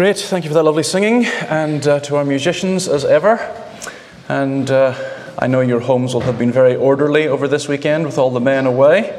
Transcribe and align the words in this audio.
Great, 0.00 0.16
thank 0.16 0.46
you 0.46 0.48
for 0.48 0.54
that 0.54 0.62
lovely 0.62 0.82
singing, 0.82 1.26
and 1.26 1.86
uh, 1.86 2.00
to 2.00 2.16
our 2.16 2.24
musicians 2.24 2.88
as 2.88 3.04
ever. 3.04 3.36
And 4.30 4.70
uh, 4.70 4.94
I 5.38 5.46
know 5.46 5.60
your 5.60 5.80
homes 5.80 6.14
will 6.14 6.22
have 6.22 6.38
been 6.38 6.50
very 6.50 6.74
orderly 6.74 7.28
over 7.28 7.46
this 7.46 7.68
weekend 7.68 8.06
with 8.06 8.16
all 8.16 8.30
the 8.30 8.40
men 8.40 8.64
away. 8.64 9.10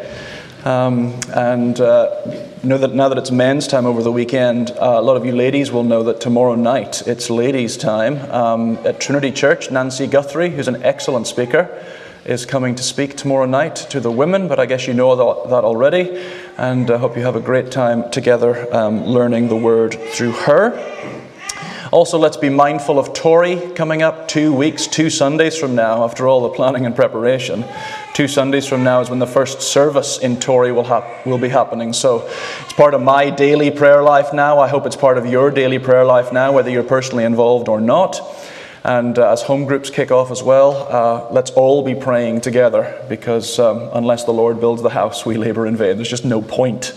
Um, 0.66 1.20
and 1.36 1.80
uh, 1.80 2.24
know 2.64 2.80
that 2.80 2.96
now 2.96 3.10
that 3.10 3.20
it's 3.20 3.30
men's 3.30 3.68
time 3.68 3.86
over 3.86 4.02
the 4.02 4.12
weekend, 4.12 4.72
uh, 4.72 4.96
a 4.98 5.04
lot 5.04 5.18
of 5.18 5.24
you 5.24 5.34
ladies 5.34 5.72
will 5.72 5.84
know 5.84 6.02
that 6.02 6.20
tomorrow 6.20 6.56
night 6.56 7.08
it's 7.08 7.30
ladies' 7.30 7.78
time 7.78 8.18
um, 8.32 8.78
at 8.84 9.00
Trinity 9.00 9.32
Church. 9.32 9.70
Nancy 9.70 10.08
Guthrie, 10.08 10.50
who's 10.50 10.68
an 10.68 10.82
excellent 10.82 11.28
speaker, 11.28 11.70
is 12.26 12.46
coming 12.46 12.74
to 12.74 12.82
speak 12.82 13.18
tomorrow 13.18 13.46
night 13.46 13.76
to 13.76 14.00
the 14.00 14.12
women, 14.12 14.48
but 14.48 14.60
I 14.60 14.66
guess 14.66 14.88
you 14.88 14.96
know 14.96 15.16
that 15.48 15.64
already. 15.64 16.24
And 16.62 16.92
I 16.92 16.98
hope 17.00 17.18
you 17.18 17.24
have 17.24 17.36
a 17.36 17.42
great 17.42 17.72
time 17.72 18.12
together 18.12 18.72
um, 18.72 19.04
learning 19.08 19.48
the 19.48 19.56
word 19.56 19.96
through 19.96 20.34
her. 20.34 20.78
Also, 21.92 22.20
let's 22.20 22.38
be 22.38 22.50
mindful 22.50 23.00
of 23.00 23.14
Torry 23.14 23.72
coming 23.72 24.04
up 24.04 24.28
two 24.28 24.54
weeks, 24.54 24.86
two 24.86 25.10
Sundays 25.10 25.58
from 25.58 25.74
now, 25.74 26.04
after 26.04 26.28
all 26.28 26.42
the 26.42 26.50
planning 26.50 26.86
and 26.86 26.96
preparation. 26.96 27.66
Two 28.14 28.28
Sundays 28.28 28.68
from 28.68 28.84
now 28.84 29.02
is 29.02 29.10
when 29.10 29.18
the 29.18 29.26
first 29.26 29.64
service 29.64 30.20
in 30.20 30.40
Torry 30.40 30.72
will, 30.72 30.84
hap- 30.84 31.26
will 31.26 31.40
be 31.40 31.50
happening. 31.50 31.94
So 31.94 32.30
it's 32.60 32.74
part 32.74 32.94
of 32.94 33.02
my 33.02 33.32
daily 33.32 33.72
prayer 33.72 34.04
life 34.04 34.32
now. 34.32 34.60
I 34.60 34.68
hope 34.68 34.86
it's 34.86 34.96
part 34.96 35.18
of 35.18 35.26
your 35.26 35.50
daily 35.50 35.80
prayer 35.80 36.06
life 36.06 36.32
now, 36.32 36.52
whether 36.52 36.70
you're 36.70 36.84
personally 36.84 37.24
involved 37.24 37.70
or 37.70 37.82
not. 37.82 38.22
And 38.84 39.20
uh, 39.20 39.32
as 39.32 39.44
home 39.44 39.66
groups 39.66 39.90
kick 39.90 40.12
off 40.12 40.32
as 40.32 40.42
well, 40.42 40.88
uh, 40.90 41.32
let's 41.32 41.52
all 41.52 41.84
be 41.84 41.94
praying 41.94 42.42
together 42.42 43.00
because 43.08 43.60
um, 43.60 43.90
unless 43.94 44.24
the 44.24 44.34
Lord 44.34 44.60
builds 44.60 44.82
the 44.82 44.90
house, 44.90 45.26
we 45.26 45.38
labor 45.38 45.68
in 45.68 45.78
vain. 45.78 45.98
There's 45.98 46.10
just 46.10 46.26
no 46.26 46.42
point 46.42 46.94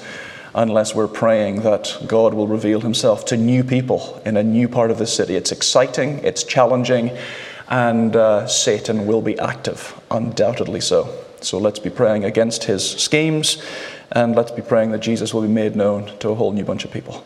unless 0.54 0.94
we're 0.94 1.08
praying 1.08 1.62
that 1.62 1.98
God 2.06 2.32
will 2.32 2.46
reveal 2.46 2.80
himself 2.80 3.24
to 3.26 3.36
new 3.36 3.64
people 3.64 4.22
in 4.24 4.36
a 4.36 4.42
new 4.42 4.68
part 4.68 4.90
of 4.90 4.98
the 4.98 5.06
city. 5.06 5.36
It's 5.36 5.52
exciting, 5.52 6.20
it's 6.20 6.44
challenging, 6.44 7.10
and 7.68 8.14
uh, 8.14 8.46
Satan 8.46 9.06
will 9.06 9.20
be 9.20 9.38
active, 9.38 10.00
undoubtedly 10.10 10.80
so. 10.80 11.12
So 11.40 11.58
let's 11.58 11.78
be 11.78 11.90
praying 11.90 12.24
against 12.24 12.64
his 12.64 12.88
schemes, 12.88 13.62
and 14.12 14.34
let's 14.34 14.52
be 14.52 14.62
praying 14.62 14.92
that 14.92 15.00
Jesus 15.00 15.34
will 15.34 15.42
be 15.42 15.48
made 15.48 15.76
known 15.76 16.16
to 16.20 16.30
a 16.30 16.34
whole 16.34 16.52
new 16.52 16.64
bunch 16.64 16.84
of 16.84 16.92
people. 16.92 17.24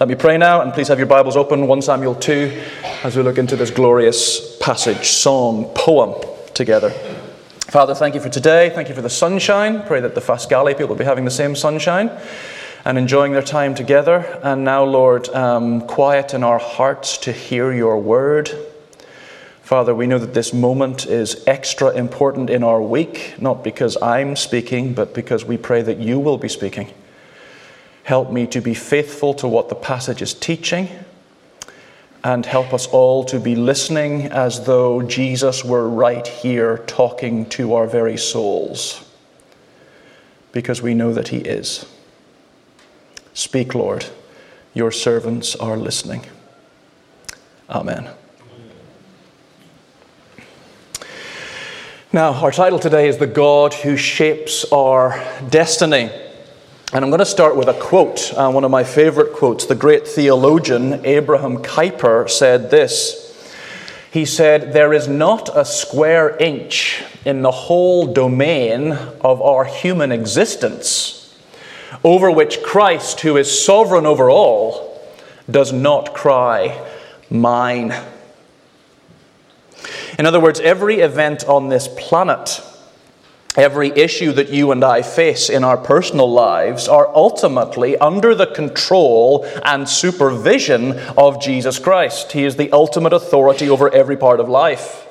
Let 0.00 0.08
me 0.08 0.14
pray 0.14 0.38
now, 0.38 0.60
and 0.60 0.72
please 0.72 0.86
have 0.86 0.98
your 0.98 1.08
Bibles 1.08 1.36
open, 1.36 1.66
1 1.66 1.82
Samuel 1.82 2.14
2, 2.14 2.62
as 3.02 3.16
we 3.16 3.24
look 3.24 3.36
into 3.36 3.56
this 3.56 3.72
glorious 3.72 4.56
passage, 4.58 5.08
song, 5.08 5.64
poem 5.74 6.14
together. 6.54 6.90
Father, 7.66 7.96
thank 7.96 8.14
you 8.14 8.20
for 8.20 8.28
today. 8.28 8.70
Thank 8.70 8.88
you 8.88 8.94
for 8.94 9.02
the 9.02 9.10
sunshine. 9.10 9.82
Pray 9.88 10.00
that 10.00 10.14
the 10.14 10.20
Foscale 10.20 10.68
people 10.68 10.86
will 10.86 10.94
be 10.94 11.04
having 11.04 11.24
the 11.24 11.32
same 11.32 11.56
sunshine 11.56 12.16
and 12.84 12.96
enjoying 12.96 13.32
their 13.32 13.42
time 13.42 13.74
together. 13.74 14.18
And 14.44 14.62
now, 14.62 14.84
Lord, 14.84 15.28
um, 15.30 15.80
quiet 15.80 16.32
in 16.32 16.44
our 16.44 16.60
hearts 16.60 17.18
to 17.18 17.32
hear 17.32 17.72
your 17.72 17.98
word. 17.98 18.52
Father, 19.62 19.96
we 19.96 20.06
know 20.06 20.18
that 20.18 20.32
this 20.32 20.54
moment 20.54 21.06
is 21.06 21.42
extra 21.48 21.90
important 21.90 22.50
in 22.50 22.62
our 22.62 22.80
week, 22.80 23.34
not 23.40 23.64
because 23.64 24.00
I'm 24.00 24.36
speaking, 24.36 24.94
but 24.94 25.12
because 25.12 25.44
we 25.44 25.56
pray 25.56 25.82
that 25.82 25.98
you 25.98 26.20
will 26.20 26.38
be 26.38 26.48
speaking. 26.48 26.92
Help 28.08 28.32
me 28.32 28.46
to 28.46 28.62
be 28.62 28.72
faithful 28.72 29.34
to 29.34 29.46
what 29.46 29.68
the 29.68 29.74
passage 29.74 30.22
is 30.22 30.32
teaching, 30.32 30.88
and 32.24 32.46
help 32.46 32.72
us 32.72 32.86
all 32.86 33.22
to 33.22 33.38
be 33.38 33.54
listening 33.54 34.22
as 34.28 34.64
though 34.64 35.02
Jesus 35.02 35.62
were 35.62 35.86
right 35.86 36.26
here 36.26 36.78
talking 36.86 37.44
to 37.50 37.74
our 37.74 37.86
very 37.86 38.16
souls, 38.16 39.04
because 40.52 40.80
we 40.80 40.94
know 40.94 41.12
that 41.12 41.28
He 41.28 41.36
is. 41.36 41.84
Speak, 43.34 43.74
Lord. 43.74 44.06
Your 44.72 44.90
servants 44.90 45.54
are 45.56 45.76
listening. 45.76 46.24
Amen. 47.68 48.08
Now, 52.10 52.32
our 52.32 52.52
title 52.52 52.78
today 52.78 53.06
is 53.06 53.18
The 53.18 53.26
God 53.26 53.74
Who 53.74 53.98
Shapes 53.98 54.64
Our 54.72 55.22
Destiny. 55.50 56.10
And 56.90 57.04
I'm 57.04 57.10
going 57.10 57.18
to 57.18 57.26
start 57.26 57.54
with 57.54 57.68
a 57.68 57.74
quote, 57.74 58.32
uh, 58.32 58.50
one 58.50 58.64
of 58.64 58.70
my 58.70 58.82
favorite 58.82 59.34
quotes. 59.34 59.66
The 59.66 59.74
great 59.74 60.08
theologian 60.08 61.04
Abraham 61.04 61.58
Kuyper 61.58 62.30
said 62.30 62.70
this. 62.70 63.26
He 64.10 64.24
said, 64.24 64.72
There 64.72 64.94
is 64.94 65.06
not 65.06 65.54
a 65.54 65.66
square 65.66 66.34
inch 66.38 67.02
in 67.26 67.42
the 67.42 67.50
whole 67.50 68.06
domain 68.14 68.92
of 69.20 69.42
our 69.42 69.66
human 69.66 70.12
existence 70.12 71.18
over 72.02 72.30
which 72.30 72.62
Christ, 72.62 73.20
who 73.20 73.36
is 73.36 73.64
sovereign 73.64 74.06
over 74.06 74.30
all, 74.30 74.98
does 75.50 75.72
not 75.72 76.14
cry, 76.14 76.86
Mine. 77.28 77.94
In 80.18 80.24
other 80.24 80.40
words, 80.40 80.60
every 80.60 81.00
event 81.00 81.44
on 81.44 81.68
this 81.68 81.86
planet 81.98 82.62
Every 83.58 83.90
issue 83.90 84.30
that 84.34 84.50
you 84.50 84.70
and 84.70 84.84
I 84.84 85.02
face 85.02 85.50
in 85.50 85.64
our 85.64 85.76
personal 85.76 86.30
lives 86.30 86.86
are 86.86 87.12
ultimately 87.12 87.98
under 87.98 88.32
the 88.32 88.46
control 88.46 89.44
and 89.64 89.88
supervision 89.88 90.92
of 91.18 91.42
Jesus 91.42 91.80
Christ. 91.80 92.30
He 92.30 92.44
is 92.44 92.54
the 92.54 92.70
ultimate 92.70 93.12
authority 93.12 93.68
over 93.68 93.92
every 93.92 94.16
part 94.16 94.38
of 94.38 94.48
life. 94.48 95.08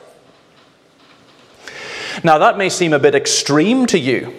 Now, 2.23 2.37
that 2.37 2.57
may 2.57 2.69
seem 2.69 2.93
a 2.93 2.99
bit 2.99 3.15
extreme 3.15 3.85
to 3.87 3.99
you. 3.99 4.33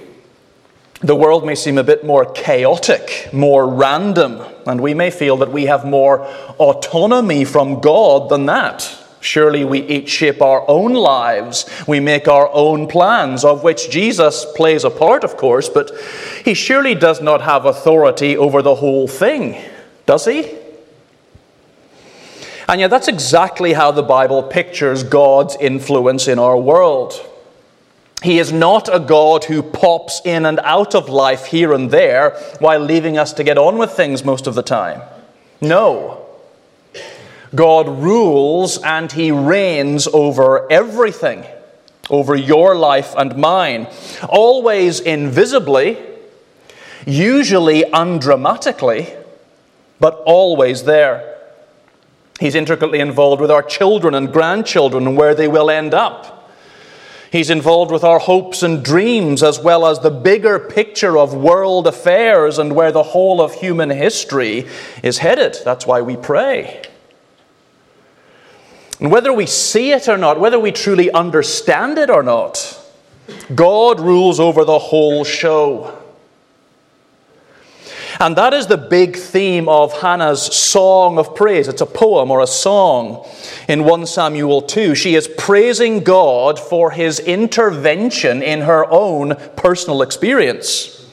The 1.00 1.14
world 1.14 1.44
may 1.44 1.54
seem 1.54 1.76
a 1.76 1.84
bit 1.84 2.02
more 2.02 2.24
chaotic, 2.24 3.28
more 3.30 3.68
random, 3.68 4.42
and 4.66 4.80
we 4.80 4.94
may 4.94 5.10
feel 5.10 5.36
that 5.36 5.52
we 5.52 5.66
have 5.66 5.84
more 5.84 6.26
autonomy 6.58 7.44
from 7.44 7.80
God 7.80 8.30
than 8.30 8.46
that. 8.46 8.97
Surely 9.20 9.64
we 9.64 9.80
each 9.80 10.08
shape 10.08 10.40
our 10.40 10.64
own 10.68 10.92
lives. 10.92 11.66
We 11.86 12.00
make 12.00 12.28
our 12.28 12.48
own 12.52 12.86
plans, 12.86 13.44
of 13.44 13.62
which 13.62 13.90
Jesus 13.90 14.46
plays 14.54 14.84
a 14.84 14.90
part, 14.90 15.24
of 15.24 15.36
course, 15.36 15.68
but 15.68 15.90
he 16.44 16.54
surely 16.54 16.94
does 16.94 17.20
not 17.20 17.40
have 17.40 17.64
authority 17.64 18.36
over 18.36 18.62
the 18.62 18.76
whole 18.76 19.08
thing, 19.08 19.62
does 20.06 20.24
he? 20.24 20.56
And 22.68 22.80
yet, 22.80 22.90
that's 22.90 23.08
exactly 23.08 23.72
how 23.72 23.92
the 23.92 24.02
Bible 24.02 24.42
pictures 24.42 25.02
God's 25.02 25.56
influence 25.58 26.28
in 26.28 26.38
our 26.38 26.58
world. 26.58 27.24
He 28.22 28.38
is 28.38 28.52
not 28.52 28.94
a 28.94 28.98
God 28.98 29.44
who 29.44 29.62
pops 29.62 30.20
in 30.24 30.44
and 30.44 30.58
out 30.60 30.94
of 30.94 31.08
life 31.08 31.46
here 31.46 31.72
and 31.72 31.90
there 31.90 32.32
while 32.58 32.80
leaving 32.80 33.16
us 33.16 33.32
to 33.34 33.44
get 33.44 33.56
on 33.56 33.78
with 33.78 33.92
things 33.92 34.24
most 34.24 34.46
of 34.46 34.54
the 34.54 34.62
time. 34.62 35.00
No. 35.60 36.27
God 37.54 37.88
rules 37.88 38.78
and 38.82 39.10
He 39.10 39.30
reigns 39.30 40.06
over 40.08 40.70
everything, 40.70 41.44
over 42.10 42.34
your 42.34 42.74
life 42.74 43.14
and 43.16 43.36
mine, 43.36 43.86
always 44.28 45.00
invisibly, 45.00 45.98
usually 47.06 47.82
undramatically, 47.82 49.14
but 50.00 50.22
always 50.26 50.84
there. 50.84 51.36
He's 52.38 52.54
intricately 52.54 53.00
involved 53.00 53.40
with 53.40 53.50
our 53.50 53.62
children 53.62 54.14
and 54.14 54.32
grandchildren 54.32 55.06
and 55.06 55.16
where 55.16 55.34
they 55.34 55.48
will 55.48 55.70
end 55.70 55.92
up. 55.94 56.50
He's 57.30 57.50
involved 57.50 57.90
with 57.90 58.04
our 58.04 58.18
hopes 58.18 58.62
and 58.62 58.82
dreams 58.82 59.42
as 59.42 59.58
well 59.58 59.86
as 59.86 59.98
the 59.98 60.10
bigger 60.10 60.58
picture 60.58 61.18
of 61.18 61.34
world 61.34 61.86
affairs 61.86 62.58
and 62.58 62.74
where 62.74 62.92
the 62.92 63.02
whole 63.02 63.42
of 63.42 63.52
human 63.54 63.90
history 63.90 64.66
is 65.02 65.18
headed. 65.18 65.58
That's 65.64 65.86
why 65.86 66.00
we 66.00 66.16
pray. 66.16 66.87
And 69.00 69.12
whether 69.12 69.32
we 69.32 69.46
see 69.46 69.92
it 69.92 70.08
or 70.08 70.18
not, 70.18 70.40
whether 70.40 70.58
we 70.58 70.72
truly 70.72 71.10
understand 71.10 71.98
it 71.98 72.10
or 72.10 72.22
not, 72.22 72.80
God 73.54 74.00
rules 74.00 74.40
over 74.40 74.64
the 74.64 74.78
whole 74.78 75.24
show. 75.24 75.94
And 78.20 78.34
that 78.36 78.52
is 78.52 78.66
the 78.66 78.76
big 78.76 79.16
theme 79.16 79.68
of 79.68 80.00
Hannah's 80.00 80.42
song 80.42 81.18
of 81.18 81.36
praise. 81.36 81.68
It's 81.68 81.80
a 81.80 81.86
poem 81.86 82.32
or 82.32 82.40
a 82.40 82.48
song 82.48 83.24
in 83.68 83.84
1 83.84 84.06
Samuel 84.06 84.62
2. 84.62 84.96
She 84.96 85.14
is 85.14 85.28
praising 85.38 86.00
God 86.00 86.58
for 86.58 86.90
his 86.90 87.20
intervention 87.20 88.42
in 88.42 88.62
her 88.62 88.90
own 88.90 89.36
personal 89.56 90.02
experience. 90.02 91.06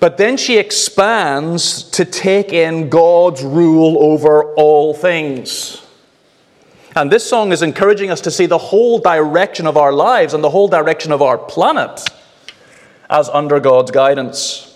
But 0.00 0.16
then 0.16 0.38
she 0.38 0.56
expands 0.56 1.82
to 1.90 2.06
take 2.06 2.54
in 2.54 2.88
God's 2.88 3.42
rule 3.42 3.98
over 4.02 4.54
all 4.54 4.94
things. 4.94 5.83
And 6.96 7.10
this 7.10 7.28
song 7.28 7.50
is 7.50 7.62
encouraging 7.62 8.10
us 8.10 8.20
to 8.20 8.30
see 8.30 8.46
the 8.46 8.58
whole 8.58 8.98
direction 8.98 9.66
of 9.66 9.76
our 9.76 9.92
lives 9.92 10.32
and 10.32 10.44
the 10.44 10.50
whole 10.50 10.68
direction 10.68 11.10
of 11.10 11.22
our 11.22 11.36
planet 11.36 12.08
as 13.10 13.28
under 13.28 13.58
God's 13.58 13.90
guidance. 13.90 14.70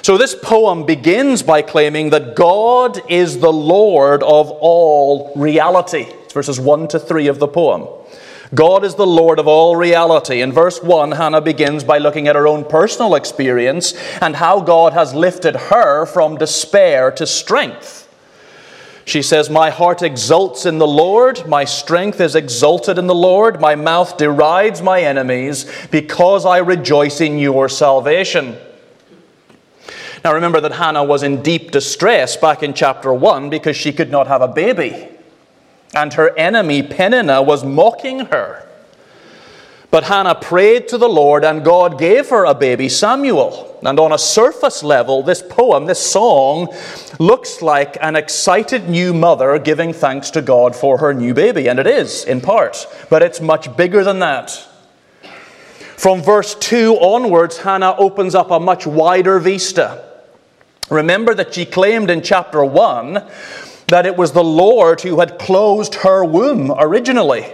So, 0.00 0.16
this 0.16 0.34
poem 0.34 0.86
begins 0.86 1.42
by 1.42 1.60
claiming 1.60 2.10
that 2.10 2.34
God 2.34 2.98
is 3.10 3.40
the 3.40 3.52
Lord 3.52 4.22
of 4.22 4.50
all 4.50 5.32
reality. 5.36 6.06
It's 6.24 6.32
verses 6.32 6.58
1 6.58 6.88
to 6.88 6.98
3 6.98 7.26
of 7.26 7.38
the 7.38 7.48
poem. 7.48 7.86
God 8.54 8.84
is 8.84 8.94
the 8.94 9.06
Lord 9.06 9.38
of 9.38 9.46
all 9.46 9.76
reality. 9.76 10.40
In 10.40 10.52
verse 10.52 10.82
1, 10.82 11.12
Hannah 11.12 11.42
begins 11.42 11.84
by 11.84 11.98
looking 11.98 12.28
at 12.28 12.36
her 12.36 12.48
own 12.48 12.64
personal 12.64 13.14
experience 13.14 13.92
and 14.22 14.36
how 14.36 14.60
God 14.60 14.94
has 14.94 15.12
lifted 15.12 15.54
her 15.54 16.06
from 16.06 16.38
despair 16.38 17.10
to 17.10 17.26
strength. 17.26 18.07
She 19.08 19.22
says, 19.22 19.48
My 19.48 19.70
heart 19.70 20.02
exults 20.02 20.66
in 20.66 20.78
the 20.78 20.86
Lord, 20.86 21.46
my 21.48 21.64
strength 21.64 22.20
is 22.20 22.34
exalted 22.34 22.98
in 22.98 23.06
the 23.06 23.14
Lord, 23.14 23.60
my 23.60 23.74
mouth 23.74 24.16
derides 24.16 24.82
my 24.82 25.00
enemies, 25.00 25.70
because 25.90 26.44
I 26.44 26.58
rejoice 26.58 27.20
in 27.20 27.38
your 27.38 27.68
salvation. 27.68 28.58
Now 30.24 30.34
remember 30.34 30.60
that 30.60 30.72
Hannah 30.72 31.04
was 31.04 31.22
in 31.22 31.42
deep 31.42 31.70
distress 31.70 32.36
back 32.36 32.62
in 32.62 32.74
chapter 32.74 33.12
1 33.12 33.50
because 33.50 33.76
she 33.76 33.92
could 33.92 34.10
not 34.10 34.26
have 34.26 34.42
a 34.42 34.48
baby 34.48 35.08
and 35.94 36.12
her 36.14 36.36
enemy 36.38 36.82
Peninnah 36.82 37.42
was 37.42 37.64
mocking 37.64 38.26
her. 38.26 38.67
But 39.90 40.04
Hannah 40.04 40.34
prayed 40.34 40.88
to 40.88 40.98
the 40.98 41.08
Lord, 41.08 41.44
and 41.44 41.64
God 41.64 41.98
gave 41.98 42.28
her 42.28 42.44
a 42.44 42.54
baby, 42.54 42.90
Samuel. 42.90 43.78
And 43.82 43.98
on 43.98 44.12
a 44.12 44.18
surface 44.18 44.82
level, 44.82 45.22
this 45.22 45.40
poem, 45.40 45.86
this 45.86 46.04
song, 46.04 46.74
looks 47.18 47.62
like 47.62 47.96
an 48.02 48.14
excited 48.14 48.88
new 48.88 49.14
mother 49.14 49.58
giving 49.58 49.94
thanks 49.94 50.30
to 50.32 50.42
God 50.42 50.76
for 50.76 50.98
her 50.98 51.14
new 51.14 51.32
baby. 51.32 51.68
And 51.68 51.78
it 51.78 51.86
is, 51.86 52.24
in 52.24 52.42
part. 52.42 52.86
But 53.08 53.22
it's 53.22 53.40
much 53.40 53.74
bigger 53.76 54.04
than 54.04 54.18
that. 54.18 54.50
From 55.96 56.22
verse 56.22 56.54
2 56.54 56.96
onwards, 57.00 57.58
Hannah 57.58 57.96
opens 57.96 58.34
up 58.34 58.50
a 58.50 58.60
much 58.60 58.86
wider 58.86 59.38
vista. 59.38 60.04
Remember 60.90 61.34
that 61.34 61.54
she 61.54 61.64
claimed 61.64 62.10
in 62.10 62.22
chapter 62.22 62.64
1 62.64 63.26
that 63.88 64.06
it 64.06 64.16
was 64.16 64.32
the 64.32 64.44
Lord 64.44 65.00
who 65.00 65.18
had 65.20 65.38
closed 65.38 65.96
her 65.96 66.24
womb 66.24 66.72
originally, 66.78 67.52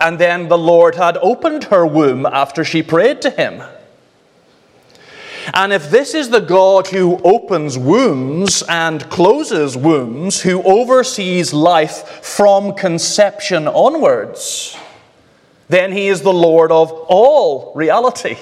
and 0.00 0.18
then 0.18 0.48
the 0.48 0.58
Lord 0.58 0.94
had 0.94 1.16
opened 1.18 1.64
her 1.64 1.86
womb 1.86 2.26
after 2.26 2.64
she 2.64 2.82
prayed 2.82 3.22
to 3.22 3.30
him. 3.30 3.62
And 5.54 5.72
if 5.72 5.90
this 5.90 6.14
is 6.14 6.30
the 6.30 6.40
God 6.40 6.88
who 6.88 7.20
opens 7.22 7.78
wombs 7.78 8.62
and 8.68 9.08
closes 9.10 9.76
wombs, 9.76 10.40
who 10.40 10.62
oversees 10.62 11.52
life 11.52 12.24
from 12.24 12.74
conception 12.74 13.68
onwards, 13.68 14.76
then 15.68 15.92
he 15.92 16.08
is 16.08 16.22
the 16.22 16.32
Lord 16.32 16.72
of 16.72 16.90
all 16.90 17.72
reality. 17.74 18.36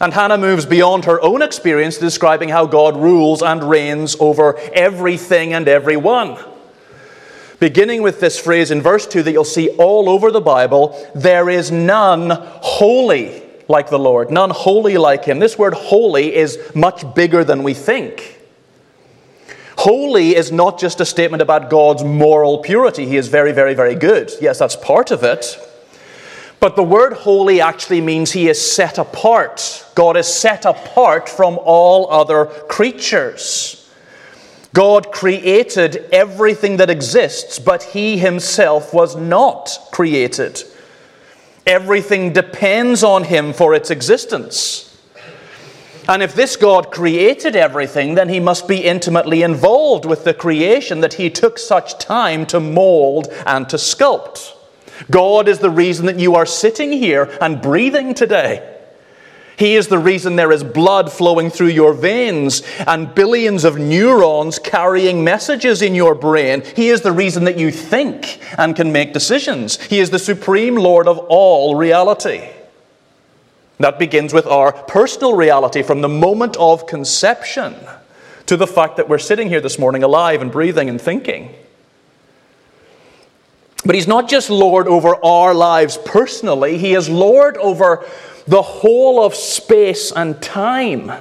And 0.00 0.12
Hannah 0.12 0.38
moves 0.38 0.66
beyond 0.66 1.04
her 1.04 1.20
own 1.20 1.40
experience, 1.40 1.98
describing 1.98 2.48
how 2.48 2.66
God 2.66 2.96
rules 2.96 3.42
and 3.42 3.62
reigns 3.62 4.16
over 4.18 4.58
everything 4.72 5.52
and 5.52 5.68
everyone. 5.68 6.38
Beginning 7.60 8.02
with 8.02 8.20
this 8.20 8.38
phrase 8.38 8.70
in 8.70 8.82
verse 8.82 9.06
2 9.06 9.22
that 9.22 9.32
you'll 9.32 9.44
see 9.44 9.70
all 9.70 10.08
over 10.08 10.30
the 10.30 10.40
Bible 10.40 11.10
there 11.14 11.48
is 11.48 11.70
none 11.70 12.30
holy 12.30 13.42
like 13.68 13.88
the 13.88 13.98
Lord, 13.98 14.30
none 14.30 14.50
holy 14.50 14.98
like 14.98 15.24
him. 15.24 15.38
This 15.38 15.58
word 15.58 15.74
holy 15.74 16.34
is 16.34 16.58
much 16.74 17.14
bigger 17.14 17.44
than 17.44 17.62
we 17.62 17.74
think. 17.74 18.40
Holy 19.78 20.36
is 20.36 20.52
not 20.52 20.78
just 20.78 21.00
a 21.00 21.06
statement 21.06 21.42
about 21.42 21.70
God's 21.70 22.04
moral 22.04 22.58
purity. 22.58 23.06
He 23.06 23.16
is 23.16 23.28
very, 23.28 23.52
very, 23.52 23.74
very 23.74 23.94
good. 23.94 24.32
Yes, 24.40 24.58
that's 24.58 24.76
part 24.76 25.10
of 25.10 25.22
it. 25.22 25.58
But 26.60 26.76
the 26.76 26.82
word 26.82 27.12
holy 27.12 27.60
actually 27.60 28.00
means 28.00 28.32
he 28.32 28.48
is 28.48 28.58
set 28.58 28.98
apart. 28.98 29.84
God 29.94 30.16
is 30.16 30.26
set 30.26 30.64
apart 30.64 31.28
from 31.28 31.58
all 31.62 32.10
other 32.10 32.46
creatures. 32.46 33.83
God 34.74 35.12
created 35.12 36.08
everything 36.12 36.78
that 36.78 36.90
exists, 36.90 37.60
but 37.60 37.84
he 37.84 38.18
himself 38.18 38.92
was 38.92 39.14
not 39.14 39.78
created. 39.92 40.64
Everything 41.64 42.32
depends 42.32 43.04
on 43.04 43.22
him 43.22 43.52
for 43.52 43.72
its 43.72 43.90
existence. 43.90 44.90
And 46.08 46.24
if 46.24 46.34
this 46.34 46.56
God 46.56 46.90
created 46.90 47.54
everything, 47.54 48.16
then 48.16 48.28
he 48.28 48.40
must 48.40 48.66
be 48.66 48.82
intimately 48.84 49.42
involved 49.42 50.04
with 50.04 50.24
the 50.24 50.34
creation 50.34 51.00
that 51.00 51.14
he 51.14 51.30
took 51.30 51.56
such 51.56 51.96
time 51.98 52.44
to 52.46 52.58
mold 52.58 53.28
and 53.46 53.68
to 53.68 53.76
sculpt. 53.76 54.54
God 55.08 55.46
is 55.46 55.60
the 55.60 55.70
reason 55.70 56.06
that 56.06 56.18
you 56.18 56.34
are 56.34 56.46
sitting 56.46 56.90
here 56.90 57.38
and 57.40 57.62
breathing 57.62 58.12
today. 58.12 58.73
He 59.56 59.76
is 59.76 59.88
the 59.88 59.98
reason 59.98 60.36
there 60.36 60.52
is 60.52 60.64
blood 60.64 61.12
flowing 61.12 61.48
through 61.50 61.68
your 61.68 61.92
veins 61.92 62.62
and 62.86 63.14
billions 63.14 63.64
of 63.64 63.78
neurons 63.78 64.58
carrying 64.58 65.22
messages 65.22 65.80
in 65.80 65.94
your 65.94 66.14
brain. 66.14 66.62
He 66.74 66.88
is 66.88 67.02
the 67.02 67.12
reason 67.12 67.44
that 67.44 67.58
you 67.58 67.70
think 67.70 68.40
and 68.58 68.74
can 68.74 68.90
make 68.90 69.12
decisions. 69.12 69.80
He 69.80 70.00
is 70.00 70.10
the 70.10 70.18
supreme 70.18 70.74
Lord 70.74 71.06
of 71.06 71.18
all 71.18 71.76
reality. 71.76 72.48
That 73.78 73.98
begins 73.98 74.32
with 74.32 74.46
our 74.46 74.72
personal 74.72 75.34
reality 75.34 75.82
from 75.82 76.00
the 76.00 76.08
moment 76.08 76.56
of 76.56 76.86
conception 76.86 77.76
to 78.46 78.56
the 78.56 78.66
fact 78.66 78.96
that 78.96 79.08
we're 79.08 79.18
sitting 79.18 79.48
here 79.48 79.60
this 79.60 79.78
morning 79.78 80.02
alive 80.02 80.42
and 80.42 80.50
breathing 80.50 80.88
and 80.88 81.00
thinking. 81.00 81.54
But 83.84 83.94
he's 83.94 84.08
not 84.08 84.28
just 84.28 84.48
Lord 84.48 84.88
over 84.88 85.22
our 85.24 85.54
lives 85.54 85.98
personally, 85.98 86.78
he 86.78 86.94
is 86.94 87.08
Lord 87.08 87.56
over 87.58 88.04
the 88.46 88.62
whole 88.62 89.24
of 89.24 89.34
space 89.34 90.12
and 90.12 90.40
time. 90.42 91.12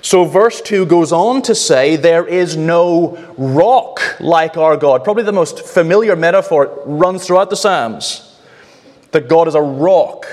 So, 0.00 0.24
verse 0.24 0.60
2 0.60 0.86
goes 0.86 1.12
on 1.12 1.42
to 1.42 1.54
say, 1.54 1.96
There 1.96 2.26
is 2.26 2.56
no 2.56 3.32
rock 3.36 4.00
like 4.20 4.56
our 4.56 4.76
God. 4.76 5.04
Probably 5.04 5.24
the 5.24 5.32
most 5.32 5.66
familiar 5.66 6.16
metaphor 6.16 6.82
runs 6.86 7.26
throughout 7.26 7.50
the 7.50 7.56
Psalms 7.56 8.36
that 9.10 9.28
God 9.28 9.48
is 9.48 9.54
a 9.54 9.62
rock. 9.62 10.26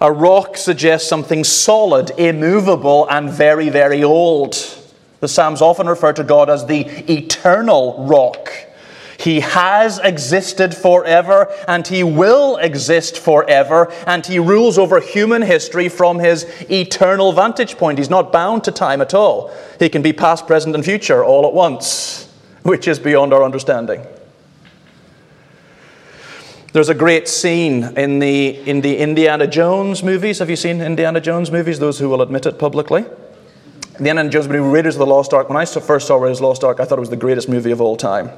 A 0.00 0.10
rock 0.10 0.56
suggests 0.56 1.08
something 1.08 1.44
solid, 1.44 2.10
immovable, 2.18 3.06
and 3.10 3.30
very, 3.30 3.68
very 3.68 4.02
old. 4.02 4.56
The 5.20 5.28
Psalms 5.28 5.60
often 5.60 5.86
refer 5.86 6.14
to 6.14 6.24
God 6.24 6.48
as 6.48 6.64
the 6.64 6.80
eternal 7.12 8.06
rock. 8.06 8.50
He 9.20 9.40
has 9.40 9.98
existed 9.98 10.74
forever 10.74 11.52
and 11.68 11.86
he 11.86 12.02
will 12.02 12.56
exist 12.56 13.18
forever, 13.18 13.92
and 14.06 14.24
he 14.24 14.38
rules 14.38 14.78
over 14.78 14.98
human 14.98 15.42
history 15.42 15.90
from 15.90 16.18
his 16.18 16.44
eternal 16.70 17.32
vantage 17.32 17.76
point. 17.76 17.98
He's 17.98 18.08
not 18.08 18.32
bound 18.32 18.64
to 18.64 18.72
time 18.72 19.02
at 19.02 19.12
all. 19.12 19.54
He 19.78 19.90
can 19.90 20.00
be 20.00 20.14
past, 20.14 20.46
present, 20.46 20.74
and 20.74 20.82
future 20.82 21.22
all 21.22 21.46
at 21.46 21.52
once, 21.52 22.32
which 22.62 22.88
is 22.88 22.98
beyond 22.98 23.34
our 23.34 23.44
understanding. 23.44 24.06
There's 26.72 26.88
a 26.88 26.94
great 26.94 27.28
scene 27.28 27.98
in 27.98 28.20
the, 28.20 28.56
in 28.66 28.80
the 28.80 28.96
Indiana 28.96 29.46
Jones 29.46 30.02
movies. 30.02 30.38
Have 30.38 30.48
you 30.48 30.56
seen 30.56 30.80
Indiana 30.80 31.20
Jones 31.20 31.50
movies? 31.50 31.78
Those 31.78 31.98
who 31.98 32.08
will 32.08 32.22
admit 32.22 32.46
it 32.46 32.58
publicly. 32.58 33.02
The 33.02 33.98
Indiana 33.98 34.30
Jones 34.30 34.48
movie, 34.48 34.60
Raiders 34.60 34.94
of 34.94 35.00
the 35.00 35.06
Lost 35.06 35.34
Ark. 35.34 35.50
When 35.50 35.58
I 35.58 35.66
first 35.66 36.06
saw 36.06 36.16
Raiders 36.16 36.38
of 36.38 36.42
the 36.42 36.46
Lost 36.46 36.64
Ark, 36.64 36.80
I 36.80 36.86
thought 36.86 36.96
it 36.96 37.00
was 37.00 37.10
the 37.10 37.16
greatest 37.16 37.50
movie 37.50 37.70
of 37.70 37.82
all 37.82 37.98
time. 37.98 38.30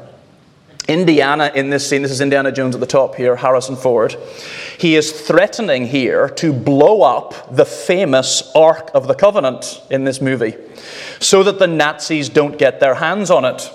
Indiana 0.89 1.53
in 1.55 1.71
this 1.71 1.89
scene, 1.89 2.03
this 2.03 2.11
is 2.11 2.21
Indiana 2.21 2.51
Jones 2.51 2.75
at 2.75 2.81
the 2.81 2.87
top 2.87 3.15
here, 3.15 3.37
Harrison 3.37 3.77
Ford. 3.77 4.17
He 4.79 4.97
is 4.97 5.13
threatening 5.13 5.87
here 5.87 6.29
to 6.31 6.53
blow 6.53 7.03
up 7.03 7.55
the 7.55 7.65
famous 7.65 8.51
Ark 8.55 8.91
of 8.93 9.07
the 9.07 9.15
Covenant 9.15 9.81
in 9.91 10.05
this 10.05 10.21
movie 10.21 10.57
so 11.21 11.45
that 11.45 11.61
the 11.61 11.69
Nazis 11.69 12.29
don't 12.29 12.59
get 12.59 12.81
their 12.81 12.97
hands 12.97 13.31
on 13.31 13.45
it. 13.45 13.71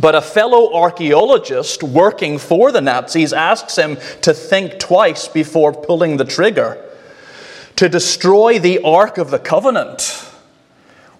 But 0.00 0.14
a 0.14 0.22
fellow 0.22 0.74
archaeologist 0.74 1.82
working 1.82 2.38
for 2.38 2.72
the 2.72 2.80
Nazis 2.80 3.32
asks 3.32 3.76
him 3.76 3.98
to 4.22 4.32
think 4.32 4.78
twice 4.78 5.28
before 5.28 5.72
pulling 5.72 6.16
the 6.16 6.24
trigger. 6.24 6.82
To 7.76 7.88
destroy 7.88 8.58
the 8.58 8.80
Ark 8.82 9.18
of 9.18 9.30
the 9.30 9.38
Covenant 9.38 10.26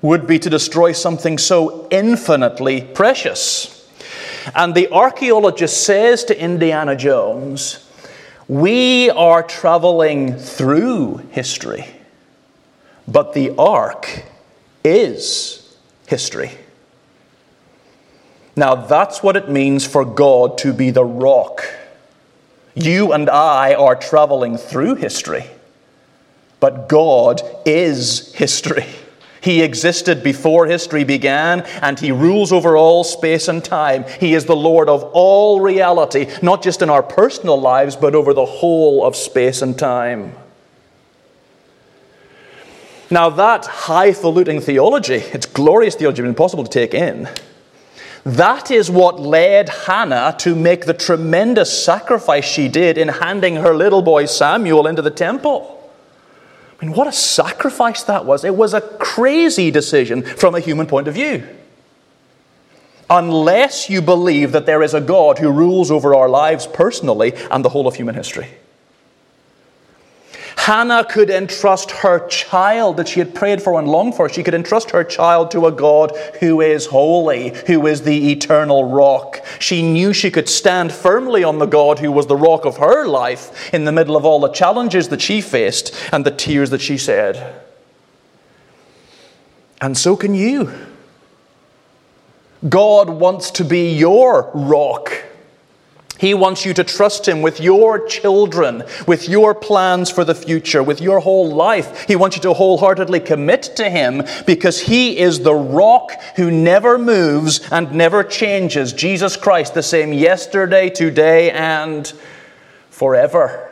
would 0.01 0.27
be 0.27 0.39
to 0.39 0.49
destroy 0.49 0.93
something 0.93 1.37
so 1.37 1.89
infinitely 1.91 2.83
precious. 2.83 3.78
And 4.55 4.75
the 4.75 4.91
archaeologist 4.91 5.85
says 5.85 6.25
to 6.25 6.41
Indiana 6.41 6.97
Jones, 6.97 7.87
We 8.47 9.11
are 9.11 9.43
traveling 9.43 10.37
through 10.37 11.19
history, 11.31 11.87
but 13.07 13.35
the 13.35 13.55
ark 13.57 14.25
is 14.85 15.77
history. 16.07 16.53
Now, 18.57 18.75
that's 18.75 19.23
what 19.23 19.37
it 19.37 19.49
means 19.49 19.87
for 19.87 20.05
God 20.05 20.59
to 20.59 20.73
be 20.73 20.91
the 20.91 21.05
rock. 21.05 21.65
You 22.75 23.13
and 23.13 23.31
I 23.31 23.75
are 23.75 23.95
traveling 23.95 24.57
through 24.57 24.97
history, 24.97 25.45
but 26.59 26.89
God 26.89 27.41
is 27.65 28.35
history. 28.35 28.87
He 29.41 29.63
existed 29.63 30.23
before 30.23 30.67
history 30.67 31.05
began, 31.05 31.61
and 31.83 31.99
He 31.99 32.13
rules 32.13 32.53
over 32.53 32.77
all 32.77 33.05
space 33.05 33.49
and 33.49 33.65
time. 33.65 34.05
He 34.21 34.35
is 34.35 34.45
the 34.45 34.57
Lord 34.57 34.89
of 34.89 35.05
all 35.13 35.61
reality, 35.61 36.27
not 36.43 36.63
just 36.63 36.83
in 36.83 36.91
our 36.91 37.03
personal 37.03 37.61
lives, 37.61 37.97
but 37.97 38.15
over 38.15 38.35
the 38.35 38.47
whole 38.47 39.05
of 39.07 39.15
space 39.15 39.63
and 39.63 39.79
time. 39.79 40.35
Now, 43.11 43.31
that 43.31 43.65
highfalutin 43.65 44.61
theology, 44.61 45.15
it's 45.15 45.47
glorious 45.47 45.95
theology, 45.95 46.23
but 46.23 46.29
impossible 46.29 46.65
to 46.65 46.71
take 46.71 46.93
in. 46.93 47.29
That 48.25 48.71
is 48.71 48.91
what 48.91 49.19
led 49.19 49.71
Hannah 49.71 50.35
to 50.41 50.55
make 50.55 50.85
the 50.85 50.93
tremendous 50.93 51.85
sacrifice 51.85 52.45
she 52.45 52.69
did 52.69 52.99
in 52.99 53.09
handing 53.09 53.57
her 53.57 53.75
little 53.75 54.03
boy 54.03 54.27
Samuel 54.27 54.87
into 54.87 55.01
the 55.01 55.11
temple. 55.11 55.78
I 56.81 56.85
mean, 56.85 56.95
what 56.95 57.07
a 57.09 57.13
sacrifice 57.13 58.05
that 58.05 58.25
was. 58.25 58.45
It 58.45 58.55
was 58.55 58.73
a 58.73 58.81
crazy 58.81 59.71
decision 59.71 60.23
from 60.23 60.55
a 60.55 60.61
human 60.61 60.87
point 60.87 61.09
of 61.09 61.15
view. 61.15 61.47
Unless 63.11 63.89
you 63.89 64.03
believe 64.03 64.53
that 64.53 64.67
there 64.67 64.83
is 64.83 64.95
a 64.95 65.01
God 65.01 65.39
who 65.39 65.51
rules 65.51 65.91
over 65.91 66.15
our 66.15 66.29
lives 66.29 66.67
personally 66.67 67.33
and 67.51 67.65
the 67.65 67.71
whole 67.71 67.89
of 67.89 67.97
human 67.97 68.15
history. 68.15 68.49
Hannah 70.59 71.05
could 71.05 71.31
entrust 71.31 71.93
her 71.93 72.27
child 72.27 72.97
that 72.97 73.07
she 73.09 73.21
had 73.21 73.33
prayed 73.33 73.63
for 73.63 73.79
and 73.79 73.89
longed 73.89 74.17
for. 74.17 74.29
She 74.29 74.43
could 74.43 74.55
entrust 74.55 74.91
her 74.91 75.05
child 75.05 75.53
to 75.53 75.67
a 75.67 75.73
God 75.73 76.15
who 76.41 76.61
is 76.61 76.87
holy, 76.87 77.55
who 77.69 77.87
is 77.87 78.03
the 78.03 78.33
eternal 78.33 78.91
rock. 78.91 79.41
She 79.61 79.83
knew 79.83 80.13
she 80.13 80.33
could 80.33 80.49
stand 80.49 80.93
firmly 80.93 81.45
on 81.45 81.61
the 81.61 81.67
God 81.67 82.01
who 82.01 82.11
was 82.11 82.27
the 82.27 82.37
rock 82.37 82.65
of 82.65 82.79
her 82.79 83.07
life 83.07 83.73
in 83.73 83.85
the 83.85 83.93
middle 83.93 84.17
of 84.17 84.25
all 84.25 84.41
the 84.41 84.53
challenges 84.53 85.09
that 85.09 85.23
she 85.23 85.41
faced 85.41 85.95
and 86.13 86.27
the 86.27 86.33
tears 86.33 86.71
that 86.71 86.81
she 86.81 86.99
shed. 86.99 87.63
And 89.81 89.97
so 89.97 90.17
can 90.17 90.35
you. 90.35 90.73
God 92.69 93.09
wants 93.09 93.53
to 93.53 93.65
be 93.65 93.93
your 93.93 94.51
rock. 94.53 95.18
He 96.19 96.35
wants 96.35 96.65
you 96.65 96.75
to 96.75 96.85
trust 96.85 97.27
Him 97.27 97.43
with 97.43 97.61
your 97.61 98.07
children, 98.07 98.83
with 99.07 99.29
your 99.29 99.55
plans 99.55 100.11
for 100.11 100.25
the 100.25 100.35
future, 100.35 100.83
with 100.83 101.01
your 101.01 101.21
whole 101.21 101.49
life. 101.49 102.07
He 102.07 102.17
wants 102.17 102.37
you 102.37 102.43
to 102.43 102.53
wholeheartedly 102.53 103.21
commit 103.21 103.63
to 103.77 103.89
Him 103.89 104.25
because 104.45 104.81
He 104.81 105.19
is 105.19 105.41
the 105.41 105.55
rock 105.55 106.13
who 106.37 106.51
never 106.51 106.99
moves 106.99 107.61
and 107.71 107.93
never 107.93 108.25
changes. 108.25 108.93
Jesus 108.93 109.37
Christ, 109.37 109.75
the 109.75 109.83
same 109.83 110.13
yesterday, 110.13 110.91
today, 110.91 111.51
and 111.53 112.13
forever. 112.91 113.71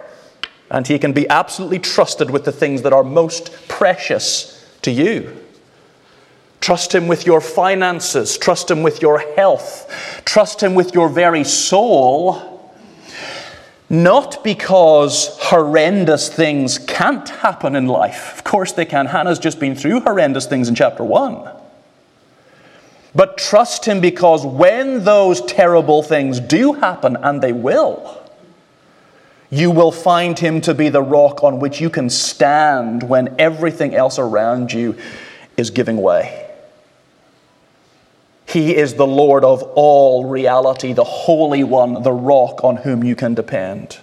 And 0.70 0.86
He 0.86 0.98
can 0.98 1.12
be 1.12 1.28
absolutely 1.28 1.80
trusted 1.80 2.30
with 2.30 2.44
the 2.44 2.52
things 2.52 2.82
that 2.82 2.92
are 2.92 3.04
most 3.04 3.68
precious 3.68 4.64
to 4.82 4.92
you. 4.92 5.45
Trust 6.60 6.94
Him 6.94 7.06
with 7.06 7.26
your 7.26 7.40
finances. 7.40 8.36
Trust 8.38 8.70
Him 8.70 8.82
with 8.82 9.02
your 9.02 9.18
health. 9.18 10.22
Trust 10.24 10.62
Him 10.62 10.74
with 10.74 10.94
your 10.94 11.08
very 11.08 11.44
soul. 11.44 12.56
Not 13.88 14.42
because 14.42 15.38
horrendous 15.40 16.28
things 16.28 16.78
can't 16.78 17.28
happen 17.28 17.76
in 17.76 17.86
life. 17.86 18.36
Of 18.36 18.44
course 18.44 18.72
they 18.72 18.84
can. 18.84 19.06
Hannah's 19.06 19.38
just 19.38 19.60
been 19.60 19.76
through 19.76 20.00
horrendous 20.00 20.46
things 20.46 20.68
in 20.68 20.74
chapter 20.74 21.04
1. 21.04 21.48
But 23.14 23.38
trust 23.38 23.84
Him 23.86 24.00
because 24.00 24.44
when 24.44 25.04
those 25.04 25.40
terrible 25.42 26.02
things 26.02 26.40
do 26.40 26.74
happen, 26.74 27.16
and 27.16 27.40
they 27.40 27.52
will, 27.52 28.22
you 29.50 29.70
will 29.70 29.92
find 29.92 30.38
Him 30.38 30.60
to 30.62 30.74
be 30.74 30.88
the 30.88 31.00
rock 31.00 31.44
on 31.44 31.60
which 31.60 31.80
you 31.80 31.88
can 31.88 32.10
stand 32.10 33.04
when 33.04 33.36
everything 33.38 33.94
else 33.94 34.18
around 34.18 34.72
you 34.72 34.96
is 35.56 35.70
giving 35.70 35.96
way. 35.96 36.45
He 38.46 38.76
is 38.76 38.94
the 38.94 39.06
Lord 39.06 39.44
of 39.44 39.62
all 39.74 40.24
reality, 40.24 40.92
the 40.92 41.04
Holy 41.04 41.64
One, 41.64 42.02
the 42.02 42.12
rock 42.12 42.62
on 42.62 42.76
whom 42.76 43.02
you 43.02 43.16
can 43.16 43.34
depend. 43.34 43.98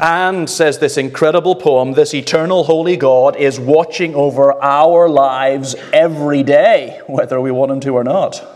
And, 0.00 0.48
says 0.48 0.78
this 0.78 0.96
incredible 0.96 1.56
poem, 1.56 1.92
this 1.92 2.14
eternal 2.14 2.64
holy 2.64 2.96
God 2.96 3.36
is 3.36 3.58
watching 3.58 4.14
over 4.14 4.52
our 4.62 5.08
lives 5.08 5.74
every 5.92 6.42
day, 6.42 7.00
whether 7.06 7.40
we 7.40 7.50
want 7.50 7.72
Him 7.72 7.80
to 7.80 7.90
or 7.90 8.04
not. 8.04 8.46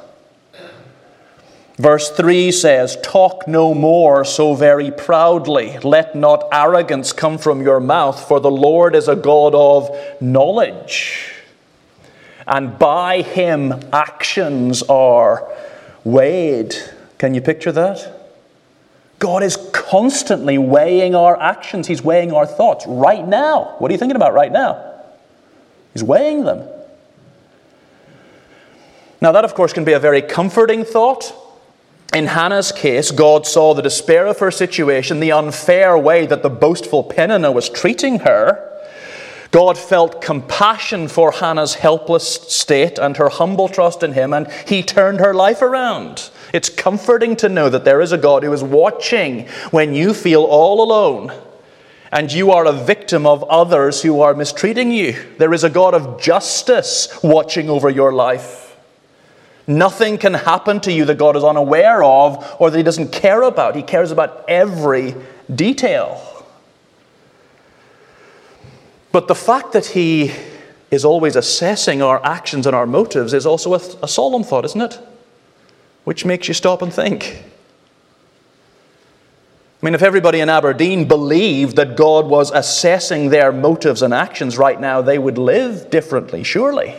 Verse 1.77 2.11
3 2.11 2.53
says, 2.53 2.97
Talk 3.03 3.49
no 3.49 3.75
more 3.75 4.25
so 4.25 4.55
very 4.55 4.91
proudly. 4.93 5.79
Let 5.81 6.15
not 6.15 6.47
arrogance 6.53 7.13
come 7.13 7.39
from 7.39 7.61
your 7.61 7.81
mouth, 7.81 8.27
for 8.29 8.39
the 8.39 8.51
Lord 8.51 8.95
is 8.95 9.09
a 9.09 9.17
God 9.17 9.55
of 9.55 9.91
knowledge 10.21 11.32
and 12.47 12.79
by 12.79 13.23
him 13.23 13.75
actions 13.93 14.83
are 14.85 15.51
weighed. 16.05 16.75
Can 17.19 17.35
you 17.35 17.41
picture 17.41 17.73
that? 17.73 18.21
God 19.19 19.45
is 19.45 19.57
constantly 19.73 20.59
weighing 20.59 21.15
our 21.15 21.41
actions. 21.41 21.87
He's 21.87 22.03
weighing 22.03 22.33
our 22.33 22.47
thoughts 22.47 22.85
right 22.89 23.27
now. 23.27 23.77
What 23.79 23.91
are 23.91 23.95
you 23.95 23.99
thinking 23.99 24.17
about 24.17 24.35
right 24.35 24.51
now? 24.51 24.95
He's 25.93 26.03
weighing 26.03 26.45
them. 26.45 26.69
Now, 29.21 29.31
that, 29.31 29.45
of 29.45 29.55
course, 29.55 29.73
can 29.73 29.85
be 29.85 29.93
a 29.93 30.01
very 30.01 30.23
comforting 30.23 30.85
thought. 30.85 31.33
In 32.13 32.27
Hannah's 32.27 32.73
case, 32.73 33.13
God 33.13 33.47
saw 33.47 33.73
the 33.73 33.83
despair 33.83 34.27
of 34.27 34.41
her 34.41 34.51
situation, 34.51 35.21
the 35.21 35.31
unfair 35.31 35.97
way 35.97 36.27
that 36.27 36.43
the 36.43 36.51
boastful 36.51 37.05
Peninnah 37.05 37.53
was 37.53 37.69
treating 37.69 38.19
her. 38.21 38.72
God 39.53 39.77
felt 39.77 40.23
compassion 40.23 41.09
for 41.09 41.31
Hannah's 41.31 41.75
helpless 41.75 42.35
state 42.35 42.99
and 42.99 43.17
her 43.19 43.29
humble 43.29 43.69
trust 43.69 44.03
in 44.03 44.15
Him, 44.15 44.33
and 44.33 44.51
He 44.67 44.83
turned 44.83 45.21
her 45.21 45.35
life 45.35 45.63
around. 45.63 46.31
It's 46.53 46.71
comforting 46.71 47.37
to 47.37 47.49
know 47.49 47.69
that 47.69 47.85
there 47.85 48.01
is 48.01 48.13
a 48.13 48.19
God 48.19 48.43
who 48.43 48.53
is 48.53 48.65
watching 48.65 49.47
when 49.71 49.95
you 49.95 50.15
feel 50.15 50.43
all 50.43 50.83
alone 50.83 51.33
and 52.11 52.31
you 52.31 52.51
are 52.51 52.67
a 52.67 52.73
victim 52.73 53.27
of 53.27 53.43
others 53.45 54.03
who 54.03 54.21
are 54.21 54.35
mistreating 54.35 54.91
you. 54.91 55.17
There 55.39 55.55
is 55.55 55.65
a 55.65 55.71
God 55.71 55.95
of 55.95 56.21
justice 56.21 57.09
watching 57.23 57.71
over 57.71 57.89
your 57.89 58.13
life. 58.13 58.77
Nothing 59.67 60.19
can 60.19 60.35
happen 60.35 60.81
to 60.81 60.93
you 60.93 61.07
that 61.07 61.17
God 61.17 61.37
is 61.37 61.45
unaware 61.45 62.03
of 62.03 62.57
or 62.59 62.71
that 62.71 62.77
He 62.77 62.83
doesn't 62.83 63.13
care 63.13 63.43
about. 63.43 63.77
He 63.77 63.83
cares 63.83 64.11
about 64.11 64.45
every 64.49 65.15
detail. 65.55 66.32
But 69.13 69.29
the 69.29 69.35
fact 69.35 69.73
that 69.73 69.87
he 69.87 70.33
is 70.91 71.05
always 71.05 71.37
assessing 71.37 72.03
our 72.03 72.25
actions 72.25 72.67
and 72.67 72.75
our 72.75 72.87
motives 72.87 73.35
is 73.35 73.47
also 73.47 73.75
a, 73.75 73.81
a 74.03 74.09
solemn 74.09 74.43
thought, 74.43 74.65
isn't 74.65 74.81
it? 74.81 74.99
Which 76.05 76.25
makes 76.25 76.49
you 76.49 76.55
stop 76.55 76.83
and 76.83 76.93
think. 76.93 77.45
I 79.83 79.87
mean, 79.87 79.95
if 79.95 80.03
everybody 80.03 80.41
in 80.41 80.49
Aberdeen 80.49 81.09
believed 81.09 81.77
that 81.77 81.97
God 81.97 82.27
was 82.27 82.51
assessing 82.53 83.31
their 83.31 83.53
motives 83.53 84.03
and 84.03 84.15
actions 84.15 84.57
right 84.57 84.81
now, 84.81 85.03
they 85.03 85.19
would 85.19 85.39
live 85.39 85.91
differently, 85.91 86.45
surely. 86.45 86.91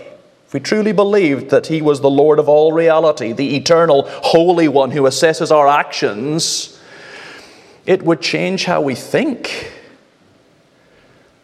If 0.48 0.53
we 0.53 0.60
truly 0.60 0.91
believed 0.91 1.50
that 1.50 1.67
He 1.67 1.82
was 1.82 2.01
the 2.01 2.10
Lord 2.10 2.39
of 2.39 2.50
all 2.50 2.74
reality, 2.74 3.32
the 3.32 3.55
eternal 3.55 4.03
Holy 4.08 4.67
One 4.67 4.91
who 4.91 5.03
assesses 5.03 5.50
our 5.50 5.67
actions, 5.67 6.79
it 7.86 8.03
would 8.03 8.22
change 8.22 8.65
how 8.65 8.82
we 8.82 8.96
think. 8.96 9.72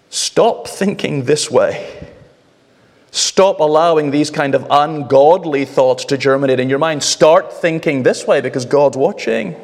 Stop 0.09 0.67
thinking 0.67 1.25
this 1.25 1.51
way. 1.51 2.09
Stop 3.11 3.59
allowing 3.59 4.11
these 4.11 4.29
kind 4.29 4.53
of 4.53 4.67
ungodly 4.69 5.65
thoughts 5.65 6.05
to 6.05 6.17
germinate 6.17 6.59
in 6.59 6.69
your 6.69 6.79
mind. 6.79 7.03
Start 7.03 7.53
thinking 7.53 8.03
this 8.03 8.27
way 8.27 8.41
because 8.41 8.65
God's 8.65 8.97
watching. 8.97 9.55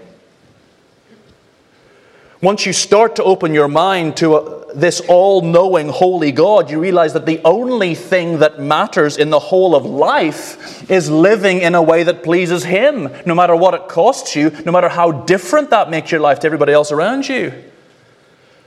Once 2.42 2.66
you 2.66 2.74
start 2.74 3.16
to 3.16 3.24
open 3.24 3.54
your 3.54 3.68
mind 3.68 4.18
to 4.18 4.36
a, 4.36 4.76
this 4.76 5.02
all 5.08 5.42
knowing, 5.42 5.90
holy 5.90 6.32
God, 6.32 6.70
you 6.70 6.80
realize 6.80 7.14
that 7.14 7.26
the 7.26 7.42
only 7.46 7.96
thing 7.96 8.40
that 8.40 8.60
matters 8.60 9.18
in 9.18 9.30
the 9.30 9.40
whole 9.40 9.76
of 9.76 9.86
life 9.86 10.90
is 10.92 11.10
living 11.10 11.60
in 11.60 11.76
a 11.76 11.82
way 11.82 12.04
that 12.04 12.24
pleases 12.24 12.64
Him, 12.64 13.10
no 13.26 13.34
matter 13.34 13.56
what 13.56 13.74
it 13.74 13.88
costs 13.88 14.36
you, 14.36 14.52
no 14.66 14.72
matter 14.72 14.90
how 14.90 15.12
different 15.12 15.70
that 15.70 15.90
makes 15.90 16.12
your 16.12 16.22
life 16.22 16.40
to 16.40 16.46
everybody 16.46 16.74
else 16.74 16.92
around 16.92 17.28
you. 17.28 17.54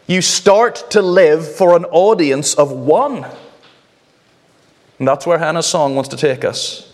You 0.08 0.22
start 0.22 0.90
to 0.92 1.02
live 1.02 1.46
for 1.54 1.76
an 1.76 1.84
audience 1.84 2.54
of 2.54 2.72
one. 2.72 3.26
And 4.98 5.06
that's 5.06 5.26
where 5.26 5.38
Hannah's 5.38 5.66
song 5.66 5.94
wants 5.94 6.08
to 6.08 6.16
take 6.16 6.44
us. 6.44 6.90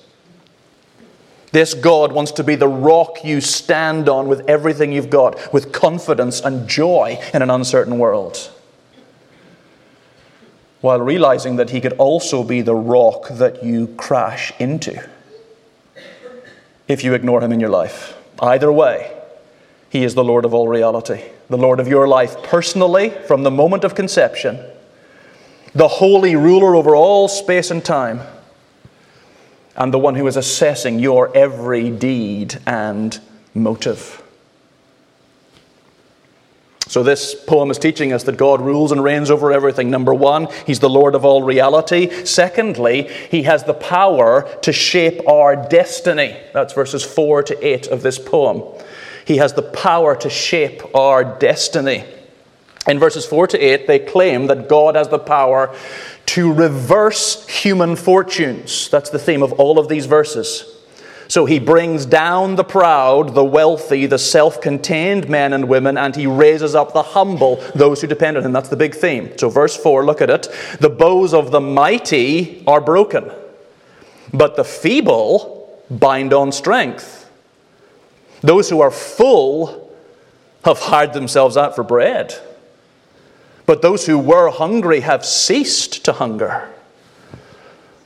This 1.52 1.74
God 1.74 2.10
wants 2.10 2.32
to 2.32 2.42
be 2.42 2.56
the 2.56 2.66
rock 2.66 3.24
you 3.24 3.40
stand 3.40 4.08
on 4.08 4.26
with 4.26 4.40
everything 4.48 4.92
you've 4.92 5.10
got, 5.10 5.52
with 5.52 5.72
confidence 5.72 6.40
and 6.40 6.68
joy 6.68 7.16
in 7.32 7.40
an 7.42 7.50
uncertain 7.50 8.00
world. 8.00 8.50
While 10.80 11.00
realizing 11.00 11.54
that 11.56 11.70
He 11.70 11.80
could 11.80 11.92
also 11.92 12.42
be 12.42 12.62
the 12.62 12.74
rock 12.74 13.28
that 13.28 13.62
you 13.62 13.86
crash 13.96 14.52
into 14.58 15.08
if 16.88 17.04
you 17.04 17.14
ignore 17.14 17.40
Him 17.40 17.52
in 17.52 17.60
your 17.60 17.70
life. 17.70 18.18
Either 18.40 18.72
way, 18.72 19.16
He 19.94 20.02
is 20.02 20.16
the 20.16 20.24
Lord 20.24 20.44
of 20.44 20.52
all 20.52 20.66
reality 20.66 21.22
the 21.48 21.56
Lord 21.56 21.78
of 21.78 21.86
your 21.86 22.08
life 22.08 22.42
personally 22.42 23.10
from 23.10 23.44
the 23.44 23.50
moment 23.50 23.84
of 23.84 23.94
conception, 23.94 24.58
the 25.72 25.86
holy 25.86 26.34
ruler 26.34 26.74
over 26.74 26.96
all 26.96 27.28
space 27.28 27.70
and 27.70 27.84
time, 27.84 28.20
and 29.76 29.94
the 29.94 29.98
one 30.00 30.16
who 30.16 30.26
is 30.26 30.36
assessing 30.36 30.98
your 30.98 31.34
every 31.36 31.90
deed 31.90 32.60
and 32.66 33.20
motive. 33.54 34.20
So, 36.88 37.04
this 37.04 37.36
poem 37.46 37.70
is 37.70 37.78
teaching 37.78 38.12
us 38.12 38.24
that 38.24 38.36
God 38.36 38.60
rules 38.60 38.90
and 38.90 39.00
reigns 39.00 39.30
over 39.30 39.52
everything. 39.52 39.90
Number 39.90 40.12
one, 40.12 40.48
He's 40.66 40.80
the 40.80 40.90
Lord 40.90 41.14
of 41.14 41.24
all 41.24 41.44
reality. 41.44 42.24
Secondly, 42.24 43.08
He 43.30 43.44
has 43.44 43.62
the 43.62 43.74
power 43.74 44.58
to 44.62 44.72
shape 44.72 45.20
our 45.28 45.54
destiny. 45.54 46.36
That's 46.52 46.72
verses 46.72 47.04
4 47.04 47.44
to 47.44 47.64
8 47.64 47.86
of 47.86 48.02
this 48.02 48.18
poem. 48.18 48.64
He 49.24 49.38
has 49.38 49.54
the 49.54 49.62
power 49.62 50.14
to 50.16 50.30
shape 50.30 50.82
our 50.94 51.24
destiny. 51.38 52.04
In 52.86 52.98
verses 52.98 53.24
4 53.24 53.46
to 53.48 53.58
8, 53.58 53.86
they 53.86 53.98
claim 53.98 54.46
that 54.48 54.68
God 54.68 54.94
has 54.94 55.08
the 55.08 55.18
power 55.18 55.74
to 56.26 56.52
reverse 56.52 57.48
human 57.48 57.96
fortunes. 57.96 58.88
That's 58.90 59.10
the 59.10 59.18
theme 59.18 59.42
of 59.42 59.54
all 59.54 59.78
of 59.78 59.88
these 59.88 60.06
verses. 60.06 60.70
So 61.28 61.46
he 61.46 61.58
brings 61.58 62.04
down 62.04 62.56
the 62.56 62.64
proud, 62.64 63.34
the 63.34 63.44
wealthy, 63.44 64.04
the 64.04 64.18
self 64.18 64.60
contained 64.60 65.28
men 65.28 65.54
and 65.54 65.68
women, 65.68 65.96
and 65.96 66.14
he 66.14 66.26
raises 66.26 66.74
up 66.74 66.92
the 66.92 67.02
humble, 67.02 67.56
those 67.74 68.02
who 68.02 68.06
depend 68.06 68.36
on 68.36 68.44
him. 68.44 68.52
That's 68.52 68.68
the 68.68 68.76
big 68.76 68.94
theme. 68.94 69.36
So, 69.38 69.48
verse 69.48 69.76
4, 69.76 70.04
look 70.04 70.20
at 70.20 70.28
it. 70.28 70.48
The 70.80 70.90
bows 70.90 71.32
of 71.32 71.50
the 71.50 71.60
mighty 71.60 72.62
are 72.66 72.80
broken, 72.80 73.30
but 74.34 74.56
the 74.56 74.64
feeble 74.64 75.82
bind 75.90 76.34
on 76.34 76.52
strength. 76.52 77.23
Those 78.44 78.70
who 78.70 78.80
are 78.80 78.92
full 78.92 79.92
have 80.64 80.78
hired 80.78 81.14
themselves 81.14 81.56
out 81.56 81.74
for 81.74 81.82
bread, 81.82 82.40
but 83.66 83.82
those 83.82 84.06
who 84.06 84.18
were 84.18 84.50
hungry 84.50 85.00
have 85.00 85.24
ceased 85.24 86.04
to 86.04 86.12
hunger. 86.12 86.70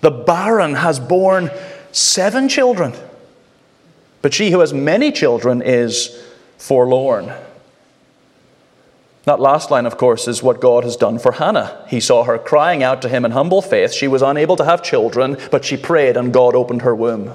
The 0.01 0.11
barren 0.11 0.77
has 0.77 0.99
borne 0.99 1.51
seven 1.93 2.49
children 2.49 2.95
but 4.23 4.35
she 4.35 4.51
who 4.51 4.61
has 4.61 4.73
many 4.73 5.13
children 5.13 5.63
is 5.63 6.23
forlorn. 6.59 7.33
That 9.25 9.41
last 9.41 9.71
line, 9.71 9.87
of 9.87 9.99
course, 9.99 10.27
is 10.27 10.43
what 10.43 10.61
God 10.61 10.85
has 10.85 10.97
done 10.97 11.19
for 11.19 11.33
Hannah. 11.33 11.85
He 11.89 12.01
saw 12.01 12.25
her 12.25 12.39
crying 12.39 12.83
out 12.83 13.03
to 13.03 13.09
him 13.09 13.25
in 13.25 13.33
humble 13.33 13.61
faith. 13.61 13.93
She 13.93 14.09
was 14.09 14.23
unable 14.23 14.57
to 14.57 14.65
have 14.65 14.83
children, 14.83 15.37
but 15.51 15.65
she 15.65 15.77
prayed, 15.77 16.17
and 16.17 16.33
God 16.33 16.55
opened 16.55 16.83
her 16.83 16.95
womb. 16.95 17.35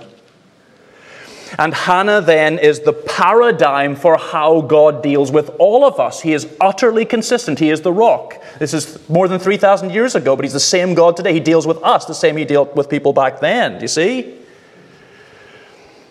And 1.57 1.73
Hannah 1.73 2.21
then 2.21 2.57
is 2.57 2.79
the 2.79 2.93
paradigm 2.93 3.95
for 3.95 4.17
how 4.17 4.61
God 4.61 5.03
deals 5.03 5.31
with 5.31 5.49
all 5.59 5.85
of 5.85 5.99
us. 5.99 6.21
He 6.21 6.33
is 6.33 6.47
utterly 6.59 7.05
consistent. 7.05 7.59
He 7.59 7.69
is 7.69 7.81
the 7.81 7.91
rock. 7.91 8.41
This 8.57 8.73
is 8.73 9.07
more 9.07 9.27
than 9.27 9.39
3,000 9.39 9.91
years 9.91 10.15
ago, 10.15 10.35
but 10.35 10.45
He's 10.45 10.53
the 10.53 10.59
same 10.59 10.95
God 10.95 11.15
today. 11.15 11.33
He 11.33 11.39
deals 11.39 11.67
with 11.67 11.77
us 11.83 12.05
the 12.05 12.15
same 12.15 12.37
He 12.37 12.45
dealt 12.45 12.75
with 12.75 12.89
people 12.89 13.13
back 13.13 13.39
then. 13.39 13.77
Do 13.77 13.81
you 13.83 13.87
see? 13.87 14.39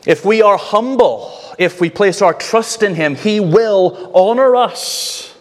If 0.07 0.25
we 0.25 0.43
are 0.43 0.57
humble, 0.57 1.33
if 1.59 1.81
we 1.81 1.91
place 1.91 2.23
our 2.23 2.35
trust 2.35 2.83
in 2.83 2.95
Him, 2.95 3.17
He 3.17 3.41
will 3.41 4.13
honor 4.15 4.55
us. 4.55 5.35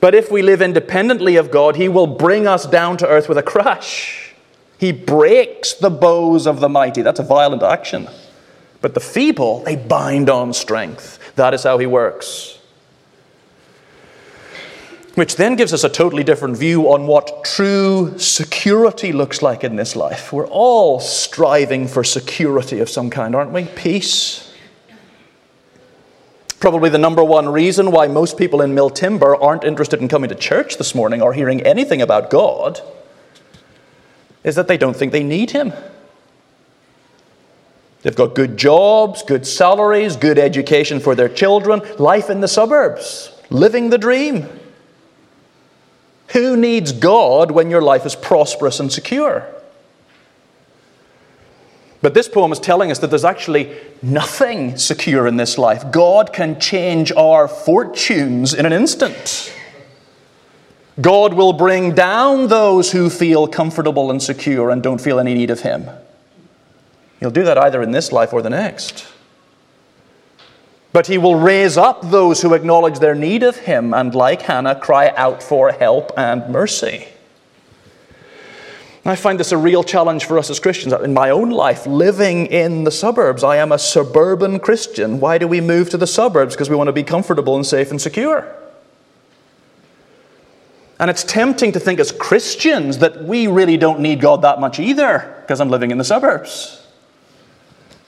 But 0.00 0.14
if 0.14 0.30
we 0.30 0.42
live 0.42 0.62
independently 0.62 1.36
of 1.36 1.50
God, 1.50 1.76
He 1.76 1.88
will 1.88 2.08
bring 2.08 2.46
us 2.46 2.66
down 2.66 2.96
to 2.98 3.08
earth 3.08 3.28
with 3.28 3.38
a 3.38 3.42
crash. 3.42 4.34
He 4.78 4.90
breaks 4.90 5.74
the 5.74 5.90
bows 5.90 6.46
of 6.46 6.58
the 6.58 6.68
mighty. 6.68 7.02
That's 7.02 7.20
a 7.20 7.24
violent 7.24 7.62
action. 7.62 8.08
But 8.82 8.94
the 8.94 9.00
feeble, 9.00 9.60
they 9.60 9.76
bind 9.76 10.28
on 10.28 10.52
strength. 10.52 11.34
That 11.36 11.54
is 11.54 11.62
how 11.62 11.78
He 11.78 11.86
works. 11.86 12.58
Which 15.14 15.36
then 15.36 15.56
gives 15.56 15.72
us 15.72 15.84
a 15.84 15.88
totally 15.88 16.24
different 16.24 16.56
view 16.56 16.92
on 16.92 17.06
what 17.06 17.44
true 17.44 18.18
security 18.18 19.12
looks 19.12 19.40
like 19.42 19.62
in 19.62 19.76
this 19.76 19.94
life. 19.94 20.32
We're 20.32 20.48
all 20.48 21.00
striving 21.00 21.86
for 21.86 22.02
security 22.02 22.80
of 22.80 22.88
some 22.88 23.08
kind, 23.10 23.34
aren't 23.34 23.52
we? 23.52 23.64
Peace. 23.64 24.52
Probably 26.60 26.90
the 26.90 26.98
number 26.98 27.22
one 27.22 27.48
reason 27.48 27.90
why 27.90 28.06
most 28.06 28.38
people 28.38 28.62
in 28.62 28.74
Milltimber 28.74 29.36
aren't 29.40 29.64
interested 29.64 30.00
in 30.00 30.08
coming 30.08 30.28
to 30.30 30.34
church 30.34 30.78
this 30.78 30.94
morning 30.94 31.20
or 31.20 31.34
hearing 31.34 31.60
anything 31.60 32.00
about 32.00 32.30
God 32.30 32.80
is 34.44 34.54
that 34.54 34.66
they 34.66 34.76
don't 34.78 34.96
think 34.96 35.12
they 35.12 35.24
need 35.24 35.50
Him. 35.50 35.72
They've 38.02 38.14
got 38.14 38.34
good 38.34 38.56
jobs, 38.56 39.22
good 39.22 39.46
salaries, 39.46 40.16
good 40.16 40.38
education 40.38 40.98
for 40.98 41.14
their 41.14 41.28
children, 41.28 41.82
life 41.98 42.30
in 42.30 42.40
the 42.40 42.48
suburbs, 42.48 43.30
living 43.48 43.90
the 43.90 43.98
dream. 43.98 44.48
Who 46.28 46.56
needs 46.56 46.92
God 46.92 47.50
when 47.50 47.70
your 47.70 47.82
life 47.82 48.04
is 48.04 48.16
prosperous 48.16 48.80
and 48.80 48.92
secure? 48.92 49.46
But 52.00 52.14
this 52.14 52.28
poem 52.28 52.50
is 52.50 52.58
telling 52.58 52.90
us 52.90 52.98
that 52.98 53.10
there's 53.10 53.24
actually 53.24 53.76
nothing 54.02 54.76
secure 54.76 55.28
in 55.28 55.36
this 55.36 55.56
life. 55.56 55.92
God 55.92 56.32
can 56.32 56.58
change 56.58 57.12
our 57.12 57.46
fortunes 57.46 58.52
in 58.52 58.66
an 58.66 58.72
instant. 58.72 59.54
God 61.00 61.34
will 61.34 61.52
bring 61.52 61.94
down 61.94 62.48
those 62.48 62.90
who 62.90 63.08
feel 63.08 63.46
comfortable 63.46 64.10
and 64.10 64.20
secure 64.20 64.70
and 64.70 64.82
don't 64.82 65.00
feel 65.00 65.20
any 65.20 65.32
need 65.34 65.50
of 65.50 65.60
Him. 65.60 65.88
He'll 67.22 67.30
do 67.30 67.44
that 67.44 67.56
either 67.56 67.80
in 67.80 67.92
this 67.92 68.10
life 68.10 68.32
or 68.32 68.42
the 68.42 68.50
next. 68.50 69.06
But 70.92 71.06
he 71.06 71.18
will 71.18 71.36
raise 71.36 71.76
up 71.76 72.10
those 72.10 72.42
who 72.42 72.52
acknowledge 72.52 72.98
their 72.98 73.14
need 73.14 73.44
of 73.44 73.58
him 73.58 73.94
and, 73.94 74.12
like 74.12 74.42
Hannah, 74.42 74.74
cry 74.74 75.10
out 75.16 75.40
for 75.40 75.70
help 75.70 76.10
and 76.16 76.52
mercy. 76.52 77.06
I 79.04 79.14
find 79.14 79.38
this 79.38 79.52
a 79.52 79.56
real 79.56 79.84
challenge 79.84 80.24
for 80.24 80.36
us 80.36 80.50
as 80.50 80.58
Christians. 80.58 80.92
In 80.94 81.14
my 81.14 81.30
own 81.30 81.50
life, 81.50 81.86
living 81.86 82.46
in 82.46 82.82
the 82.82 82.90
suburbs, 82.90 83.44
I 83.44 83.58
am 83.58 83.70
a 83.70 83.78
suburban 83.78 84.58
Christian. 84.58 85.20
Why 85.20 85.38
do 85.38 85.46
we 85.46 85.60
move 85.60 85.90
to 85.90 85.96
the 85.96 86.08
suburbs? 86.08 86.56
Because 86.56 86.70
we 86.70 86.74
want 86.74 86.88
to 86.88 86.92
be 86.92 87.04
comfortable 87.04 87.54
and 87.54 87.64
safe 87.64 87.92
and 87.92 88.02
secure. 88.02 88.52
And 90.98 91.08
it's 91.08 91.22
tempting 91.22 91.70
to 91.70 91.78
think 91.78 92.00
as 92.00 92.10
Christians 92.10 92.98
that 92.98 93.22
we 93.22 93.46
really 93.46 93.76
don't 93.76 94.00
need 94.00 94.20
God 94.20 94.42
that 94.42 94.58
much 94.58 94.80
either, 94.80 95.36
because 95.42 95.60
I'm 95.60 95.70
living 95.70 95.92
in 95.92 95.98
the 95.98 96.04
suburbs. 96.04 96.80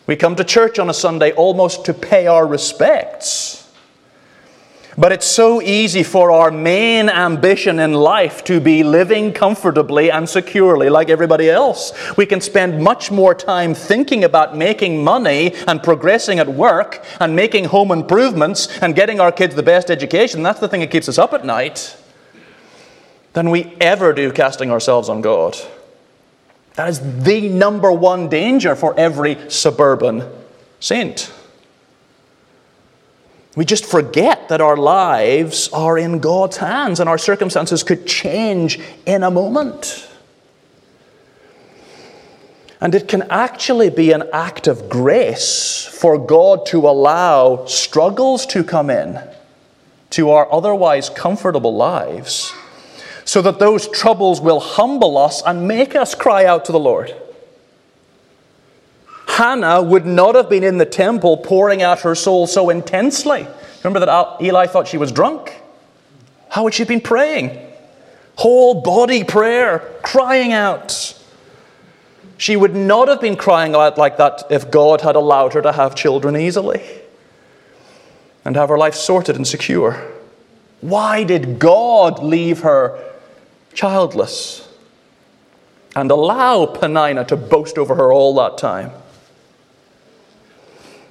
We 0.06 0.16
come 0.16 0.36
to 0.36 0.44
church 0.44 0.78
on 0.78 0.90
a 0.90 0.94
Sunday 0.94 1.32
almost 1.32 1.86
to 1.86 1.94
pay 1.94 2.26
our 2.26 2.46
respects. 2.46 3.64
But 4.96 5.10
it's 5.10 5.26
so 5.26 5.60
easy 5.60 6.04
for 6.04 6.30
our 6.30 6.52
main 6.52 7.08
ambition 7.08 7.80
in 7.80 7.94
life 7.94 8.44
to 8.44 8.60
be 8.60 8.84
living 8.84 9.32
comfortably 9.32 10.10
and 10.10 10.28
securely 10.28 10.88
like 10.88 11.10
everybody 11.10 11.50
else. 11.50 11.92
We 12.16 12.26
can 12.26 12.40
spend 12.40 12.80
much 12.80 13.10
more 13.10 13.34
time 13.34 13.74
thinking 13.74 14.22
about 14.22 14.56
making 14.56 15.02
money 15.02 15.54
and 15.66 15.82
progressing 15.82 16.38
at 16.38 16.48
work 16.48 17.04
and 17.18 17.34
making 17.34 17.64
home 17.64 17.90
improvements 17.90 18.68
and 18.78 18.94
getting 18.94 19.18
our 19.18 19.32
kids 19.32 19.56
the 19.56 19.64
best 19.64 19.90
education. 19.90 20.44
That's 20.44 20.60
the 20.60 20.68
thing 20.68 20.80
that 20.80 20.92
keeps 20.92 21.08
us 21.08 21.18
up 21.18 21.32
at 21.32 21.44
night. 21.44 21.96
Than 23.32 23.50
we 23.50 23.74
ever 23.80 24.12
do 24.12 24.30
casting 24.30 24.70
ourselves 24.70 25.08
on 25.08 25.22
God. 25.22 25.56
That 26.74 26.88
is 26.88 27.00
the 27.22 27.48
number 27.48 27.92
one 27.92 28.28
danger 28.28 28.74
for 28.74 28.98
every 28.98 29.50
suburban 29.50 30.28
saint. 30.80 31.32
We 33.56 33.64
just 33.64 33.86
forget 33.86 34.48
that 34.48 34.60
our 34.60 34.76
lives 34.76 35.68
are 35.72 35.96
in 35.96 36.18
God's 36.18 36.56
hands 36.56 36.98
and 36.98 37.08
our 37.08 37.18
circumstances 37.18 37.84
could 37.84 38.06
change 38.06 38.80
in 39.06 39.22
a 39.22 39.30
moment. 39.30 40.10
And 42.80 42.94
it 42.94 43.06
can 43.06 43.22
actually 43.30 43.90
be 43.90 44.10
an 44.10 44.24
act 44.32 44.66
of 44.66 44.88
grace 44.88 45.86
for 45.86 46.18
God 46.18 46.66
to 46.66 46.88
allow 46.88 47.64
struggles 47.66 48.44
to 48.46 48.64
come 48.64 48.90
in 48.90 49.20
to 50.10 50.30
our 50.30 50.52
otherwise 50.52 51.08
comfortable 51.08 51.76
lives 51.76 52.52
so 53.24 53.40
that 53.42 53.58
those 53.58 53.88
troubles 53.88 54.40
will 54.40 54.60
humble 54.60 55.16
us 55.16 55.42
and 55.42 55.66
make 55.66 55.94
us 55.94 56.14
cry 56.14 56.44
out 56.44 56.64
to 56.66 56.72
the 56.72 56.78
Lord. 56.78 57.14
Hannah 59.26 59.82
would 59.82 60.06
not 60.06 60.34
have 60.34 60.48
been 60.48 60.62
in 60.62 60.78
the 60.78 60.86
temple 60.86 61.38
pouring 61.38 61.82
out 61.82 62.00
her 62.00 62.14
soul 62.14 62.46
so 62.46 62.70
intensely. 62.70 63.46
Remember 63.82 64.04
that 64.04 64.40
Eli 64.40 64.66
thought 64.66 64.86
she 64.86 64.98
was 64.98 65.10
drunk? 65.10 65.60
How 66.50 66.64
had 66.64 66.74
she 66.74 66.84
been 66.84 67.00
praying? 67.00 67.58
Whole 68.36 68.80
body 68.82 69.24
prayer, 69.24 69.80
crying 70.02 70.52
out. 70.52 71.18
She 72.36 72.56
would 72.56 72.74
not 72.74 73.08
have 73.08 73.20
been 73.20 73.36
crying 73.36 73.74
out 73.74 73.96
like 73.98 74.18
that 74.18 74.44
if 74.50 74.70
God 74.70 75.00
had 75.00 75.16
allowed 75.16 75.54
her 75.54 75.62
to 75.62 75.72
have 75.72 75.94
children 75.94 76.36
easily 76.36 76.82
and 78.44 78.56
have 78.56 78.68
her 78.68 78.78
life 78.78 78.94
sorted 78.94 79.36
and 79.36 79.46
secure. 79.46 80.00
Why 80.80 81.24
did 81.24 81.58
God 81.58 82.22
leave 82.22 82.60
her 82.60 83.13
childless, 83.74 84.68
and 85.96 86.10
allow 86.10 86.66
Peninnah 86.66 87.24
to 87.26 87.36
boast 87.36 87.78
over 87.78 87.94
her 87.94 88.12
all 88.12 88.34
that 88.36 88.58
time. 88.58 88.90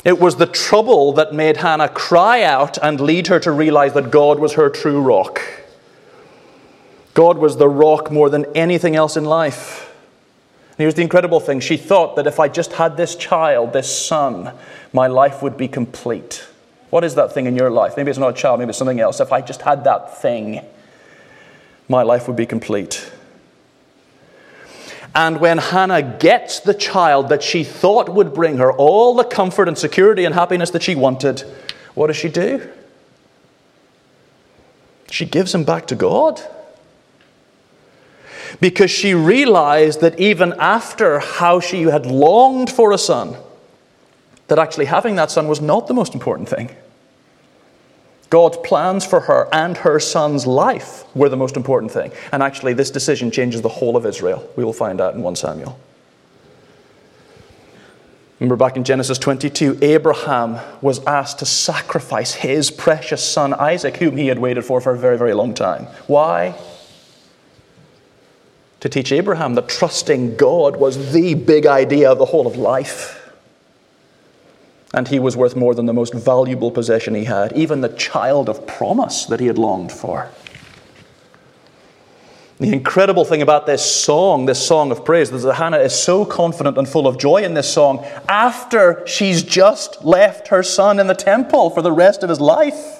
It 0.03 0.19
was 0.19 0.35
the 0.35 0.45
trouble 0.45 1.13
that 1.13 1.33
made 1.33 1.57
Hannah 1.57 1.87
cry 1.87 2.43
out 2.43 2.77
and 2.77 2.99
lead 2.99 3.27
her 3.27 3.39
to 3.39 3.51
realize 3.51 3.93
that 3.93 4.11
God 4.11 4.39
was 4.39 4.53
her 4.53 4.69
true 4.69 5.01
rock. 5.01 5.41
God 7.13 7.37
was 7.37 7.57
the 7.57 7.69
rock 7.69 8.11
more 8.11 8.29
than 8.29 8.45
anything 8.55 8.95
else 8.95 9.15
in 9.15 9.23
life. 9.23 9.89
And 10.71 10.79
here's 10.79 10.95
the 10.95 11.03
incredible 11.03 11.39
thing 11.39 11.59
she 11.59 11.77
thought 11.77 12.15
that 12.15 12.27
if 12.27 12.39
I 12.39 12.47
just 12.49 12.73
had 12.73 12.97
this 12.97 13.15
child, 13.15 13.71
this 13.71 14.05
son, 14.05 14.53
my 14.91 15.07
life 15.07 15.41
would 15.41 15.55
be 15.55 15.67
complete. 15.67 16.45
What 16.89 17.03
is 17.03 17.15
that 17.15 17.31
thing 17.31 17.45
in 17.45 17.55
your 17.55 17.69
life? 17.69 17.95
Maybe 17.95 18.09
it's 18.09 18.19
not 18.19 18.31
a 18.31 18.33
child, 18.33 18.59
maybe 18.59 18.69
it's 18.69 18.77
something 18.77 18.99
else. 18.99 19.19
If 19.19 19.31
I 19.31 19.41
just 19.41 19.61
had 19.61 19.83
that 19.85 20.17
thing, 20.21 20.65
my 21.87 22.03
life 22.03 22.27
would 22.27 22.37
be 22.37 22.45
complete. 22.45 23.11
And 25.15 25.39
when 25.39 25.59
Hannah 25.59 26.01
gets 26.01 26.59
the 26.59 26.73
child 26.73 27.29
that 27.29 27.43
she 27.43 27.63
thought 27.63 28.09
would 28.09 28.33
bring 28.33 28.57
her 28.57 28.73
all 28.73 29.15
the 29.15 29.23
comfort 29.23 29.67
and 29.67 29.77
security 29.77 30.25
and 30.25 30.33
happiness 30.33 30.71
that 30.71 30.81
she 30.81 30.95
wanted, 30.95 31.41
what 31.93 32.07
does 32.07 32.17
she 32.17 32.29
do? 32.29 32.67
She 35.11 35.25
gives 35.25 35.53
him 35.53 35.63
back 35.63 35.85
to 35.87 35.95
God. 35.95 36.41
Because 38.59 38.89
she 38.89 39.13
realized 39.13 40.01
that 40.01 40.19
even 40.19 40.53
after 40.53 41.19
how 41.19 41.59
she 41.59 41.83
had 41.83 42.05
longed 42.07 42.71
for 42.71 42.91
a 42.91 42.97
son, 42.97 43.35
that 44.47 44.57
actually 44.57 44.85
having 44.85 45.15
that 45.15 45.29
son 45.29 45.47
was 45.47 45.61
not 45.61 45.87
the 45.87 45.93
most 45.93 46.15
important 46.15 46.49
thing. 46.49 46.75
God's 48.33 48.57
plans 48.57 49.05
for 49.05 49.19
her 49.19 49.47
and 49.53 49.77
her 49.77 49.99
son's 49.99 50.47
life 50.47 51.05
were 51.15 51.29
the 51.29 51.37
most 51.37 51.55
important 51.55 51.91
thing. 51.91 52.11
And 52.31 52.41
actually, 52.41 52.73
this 52.73 52.89
decision 52.89 53.29
changes 53.29 53.61
the 53.61 53.69
whole 53.69 53.95
of 53.95 54.07
Israel. 54.07 54.49
We 54.55 54.63
will 54.63 54.73
find 54.73 54.99
out 54.99 55.13
in 55.13 55.21
1 55.21 55.35
Samuel. 55.35 55.79
Remember 58.39 58.55
back 58.55 58.75
in 58.75 58.83
Genesis 58.83 59.19
22, 59.19 59.77
Abraham 59.83 60.57
was 60.81 61.05
asked 61.05 61.37
to 61.39 61.45
sacrifice 61.45 62.33
his 62.33 62.71
precious 62.71 63.23
son 63.23 63.53
Isaac, 63.53 63.97
whom 63.97 64.17
he 64.17 64.29
had 64.29 64.39
waited 64.39 64.65
for 64.65 64.81
for 64.81 64.95
a 64.95 64.97
very, 64.97 65.19
very 65.19 65.35
long 65.35 65.53
time. 65.53 65.85
Why? 66.07 66.55
To 68.79 68.89
teach 68.89 69.11
Abraham 69.11 69.53
that 69.53 69.69
trusting 69.69 70.37
God 70.37 70.77
was 70.77 71.13
the 71.13 71.35
big 71.35 71.67
idea 71.67 72.11
of 72.11 72.17
the 72.17 72.25
whole 72.25 72.47
of 72.47 72.55
life 72.55 73.22
and 74.93 75.07
he 75.07 75.19
was 75.19 75.35
worth 75.35 75.55
more 75.55 75.73
than 75.73 75.87
the 75.87 75.93
most 75.93 76.13
valuable 76.13 76.69
possession 76.69 77.15
he 77.15 77.23
had, 77.23 77.51
even 77.53 77.81
the 77.81 77.89
child 77.89 78.47
of 78.47 78.67
promise 78.67 79.25
that 79.25 79.39
he 79.39 79.47
had 79.47 79.57
longed 79.57 79.91
for. 79.91 80.29
The 82.59 82.71
incredible 82.71 83.25
thing 83.25 83.41
about 83.41 83.65
this 83.65 83.83
song, 83.83 84.45
this 84.45 84.65
song 84.65 84.91
of 84.91 85.03
praise, 85.03 85.31
is 85.31 85.43
that 85.43 85.55
Hannah 85.55 85.79
is 85.79 85.93
so 85.93 86.23
confident 86.23 86.77
and 86.77 86.87
full 86.87 87.07
of 87.07 87.17
joy 87.17 87.43
in 87.43 87.55
this 87.55 87.71
song 87.73 88.05
after 88.29 89.05
she's 89.07 89.41
just 89.41 90.05
left 90.05 90.49
her 90.49 90.61
son 90.61 90.99
in 90.99 91.07
the 91.07 91.15
temple 91.15 91.71
for 91.71 91.81
the 91.81 91.91
rest 91.91 92.21
of 92.21 92.29
his 92.29 92.39
life. 92.39 92.99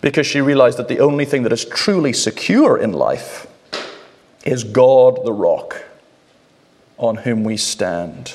Because 0.00 0.26
she 0.26 0.40
realized 0.40 0.78
that 0.78 0.88
the 0.88 0.98
only 0.98 1.26
thing 1.26 1.42
that 1.42 1.52
is 1.52 1.64
truly 1.66 2.12
secure 2.12 2.78
in 2.78 2.92
life 2.92 3.46
is 4.44 4.64
God 4.64 5.24
the 5.24 5.32
rock 5.32 5.84
on 6.98 7.18
whom 7.18 7.44
we 7.44 7.56
stand. 7.58 8.34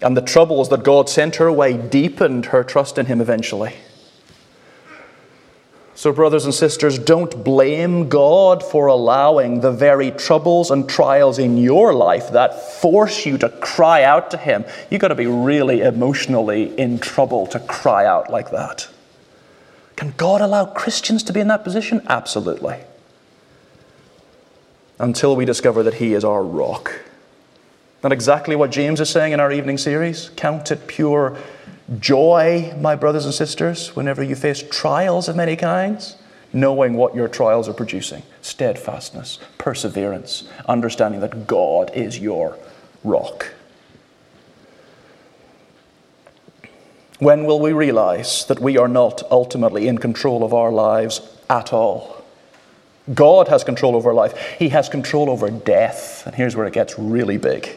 And 0.00 0.16
the 0.16 0.22
troubles 0.22 0.68
that 0.68 0.84
God 0.84 1.08
sent 1.08 1.36
her 1.36 1.50
way 1.50 1.76
deepened 1.76 2.46
her 2.46 2.62
trust 2.62 2.98
in 2.98 3.06
Him 3.06 3.20
eventually. 3.20 3.74
So, 5.98 6.12
brothers 6.12 6.44
and 6.44 6.54
sisters, 6.54 6.96
don't 6.96 7.42
blame 7.42 8.08
God 8.08 8.62
for 8.62 8.86
allowing 8.86 9.60
the 9.60 9.72
very 9.72 10.12
troubles 10.12 10.70
and 10.70 10.88
trials 10.88 11.40
in 11.40 11.56
your 11.56 11.92
life 11.92 12.30
that 12.30 12.62
force 12.74 13.26
you 13.26 13.36
to 13.38 13.48
cry 13.48 14.04
out 14.04 14.30
to 14.30 14.36
Him. 14.36 14.64
You've 14.92 15.00
got 15.00 15.08
to 15.08 15.16
be 15.16 15.26
really 15.26 15.80
emotionally 15.80 16.72
in 16.78 17.00
trouble 17.00 17.48
to 17.48 17.58
cry 17.58 18.06
out 18.06 18.30
like 18.30 18.52
that. 18.52 18.88
Can 19.96 20.14
God 20.16 20.40
allow 20.40 20.66
Christians 20.66 21.24
to 21.24 21.32
be 21.32 21.40
in 21.40 21.48
that 21.48 21.64
position? 21.64 22.00
Absolutely. 22.08 22.76
Until 25.00 25.34
we 25.34 25.44
discover 25.44 25.82
that 25.82 25.94
He 25.94 26.14
is 26.14 26.24
our 26.24 26.44
rock. 26.44 27.07
Not 28.02 28.12
exactly 28.12 28.54
what 28.54 28.70
James 28.70 29.00
is 29.00 29.10
saying 29.10 29.32
in 29.32 29.40
our 29.40 29.50
evening 29.50 29.76
series. 29.76 30.30
Count 30.36 30.70
it 30.70 30.86
pure 30.86 31.36
joy, 31.98 32.72
my 32.78 32.94
brothers 32.94 33.24
and 33.24 33.34
sisters, 33.34 33.96
whenever 33.96 34.22
you 34.22 34.36
face 34.36 34.62
trials 34.70 35.28
of 35.28 35.34
many 35.34 35.56
kinds, 35.56 36.16
knowing 36.52 36.94
what 36.94 37.14
your 37.14 37.28
trials 37.28 37.68
are 37.68 37.74
producing 37.74 38.22
steadfastness, 38.40 39.38
perseverance, 39.58 40.48
understanding 40.66 41.20
that 41.20 41.46
God 41.46 41.90
is 41.94 42.18
your 42.18 42.56
rock. 43.02 43.52
When 47.18 47.46
will 47.46 47.58
we 47.58 47.72
realize 47.72 48.44
that 48.46 48.60
we 48.60 48.78
are 48.78 48.86
not 48.86 49.24
ultimately 49.28 49.88
in 49.88 49.98
control 49.98 50.44
of 50.44 50.54
our 50.54 50.70
lives 50.70 51.20
at 51.50 51.72
all? 51.72 52.24
God 53.12 53.48
has 53.48 53.64
control 53.64 53.96
over 53.96 54.14
life. 54.14 54.38
He 54.58 54.68
has 54.68 54.88
control 54.88 55.28
over 55.28 55.50
death. 55.50 56.24
And 56.26 56.34
here's 56.36 56.54
where 56.54 56.66
it 56.66 56.74
gets 56.74 56.96
really 56.96 57.36
big. 57.36 57.68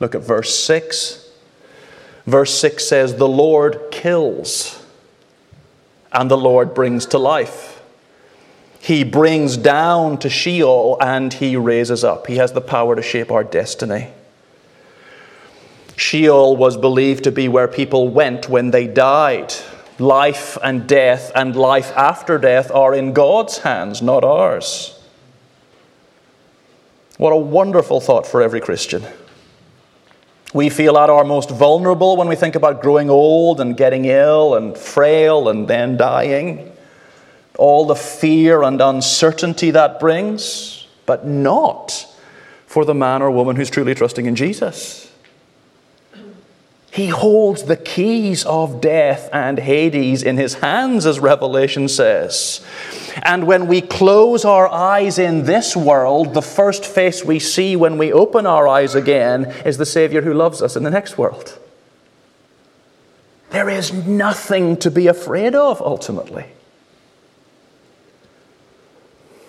Look 0.00 0.14
at 0.14 0.22
verse 0.22 0.54
6. 0.54 1.30
Verse 2.26 2.58
6 2.58 2.86
says, 2.86 3.16
The 3.16 3.28
Lord 3.28 3.90
kills, 3.90 4.84
and 6.12 6.30
the 6.30 6.36
Lord 6.36 6.74
brings 6.74 7.06
to 7.06 7.18
life. 7.18 7.82
He 8.80 9.04
brings 9.04 9.56
down 9.56 10.18
to 10.18 10.28
Sheol, 10.28 10.98
and 11.00 11.32
he 11.32 11.56
raises 11.56 12.04
up. 12.04 12.26
He 12.26 12.36
has 12.36 12.52
the 12.52 12.60
power 12.60 12.94
to 12.96 13.02
shape 13.02 13.30
our 13.30 13.44
destiny. 13.44 14.08
Sheol 15.96 16.56
was 16.56 16.76
believed 16.76 17.24
to 17.24 17.32
be 17.32 17.48
where 17.48 17.68
people 17.68 18.08
went 18.08 18.48
when 18.48 18.72
they 18.72 18.86
died. 18.86 19.54
Life 19.98 20.58
and 20.62 20.88
death 20.88 21.30
and 21.36 21.54
life 21.54 21.92
after 21.96 22.36
death 22.36 22.70
are 22.72 22.94
in 22.94 23.12
God's 23.12 23.58
hands, 23.58 24.02
not 24.02 24.24
ours. 24.24 25.00
What 27.16 27.32
a 27.32 27.36
wonderful 27.36 28.00
thought 28.00 28.26
for 28.26 28.42
every 28.42 28.60
Christian. 28.60 29.04
We 30.54 30.70
feel 30.70 30.96
at 30.96 31.10
our 31.10 31.24
most 31.24 31.50
vulnerable 31.50 32.16
when 32.16 32.28
we 32.28 32.36
think 32.36 32.54
about 32.54 32.80
growing 32.80 33.10
old 33.10 33.60
and 33.60 33.76
getting 33.76 34.04
ill 34.04 34.54
and 34.54 34.78
frail 34.78 35.48
and 35.48 35.66
then 35.66 35.96
dying. 35.96 36.72
All 37.58 37.86
the 37.86 37.96
fear 37.96 38.62
and 38.62 38.80
uncertainty 38.80 39.72
that 39.72 39.98
brings, 39.98 40.86
but 41.06 41.26
not 41.26 42.06
for 42.66 42.84
the 42.84 42.94
man 42.94 43.20
or 43.20 43.32
woman 43.32 43.56
who's 43.56 43.68
truly 43.68 43.96
trusting 43.96 44.26
in 44.26 44.36
Jesus. 44.36 45.12
He 46.94 47.08
holds 47.08 47.64
the 47.64 47.76
keys 47.76 48.44
of 48.44 48.80
death 48.80 49.28
and 49.32 49.58
Hades 49.58 50.22
in 50.22 50.36
his 50.36 50.54
hands, 50.54 51.06
as 51.06 51.18
Revelation 51.18 51.88
says. 51.88 52.64
And 53.24 53.48
when 53.48 53.66
we 53.66 53.80
close 53.80 54.44
our 54.44 54.68
eyes 54.68 55.18
in 55.18 55.44
this 55.44 55.74
world, 55.74 56.34
the 56.34 56.40
first 56.40 56.84
face 56.84 57.24
we 57.24 57.40
see 57.40 57.74
when 57.74 57.98
we 57.98 58.12
open 58.12 58.46
our 58.46 58.68
eyes 58.68 58.94
again 58.94 59.46
is 59.66 59.76
the 59.76 59.84
Savior 59.84 60.22
who 60.22 60.32
loves 60.32 60.62
us 60.62 60.76
in 60.76 60.84
the 60.84 60.90
next 60.90 61.18
world. 61.18 61.58
There 63.50 63.68
is 63.68 63.92
nothing 63.92 64.76
to 64.76 64.88
be 64.88 65.08
afraid 65.08 65.56
of, 65.56 65.82
ultimately. 65.82 66.46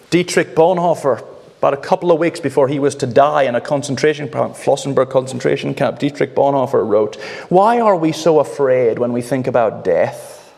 Dietrich 0.10 0.56
Bonhoeffer, 0.56 1.24
about 1.58 1.74
a 1.74 1.78
couple 1.78 2.12
of 2.12 2.20
weeks 2.20 2.40
before 2.40 2.68
he 2.68 2.80
was 2.80 2.96
to 2.96 3.08
die 3.08 3.44
in 3.44 3.56
a 3.56 3.62
concentration 3.62 4.30
camp, 4.30 4.54
Flossenburg 4.54 5.10
concentration 5.10 5.74
camp, 5.74 6.00
Dietrich 6.00 6.36
Bonhoeffer 6.36 6.88
wrote, 6.88 7.16
Why 7.50 7.80
are 7.80 7.96
we 7.96 8.12
so 8.12 8.40
afraid 8.40 9.00
when 9.00 9.14
we 9.14 9.22
think 9.22 9.48
about 9.48 9.84
death? 9.84 10.54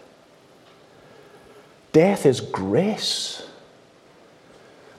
Death 1.94 2.26
is 2.26 2.42
grace. 2.42 3.44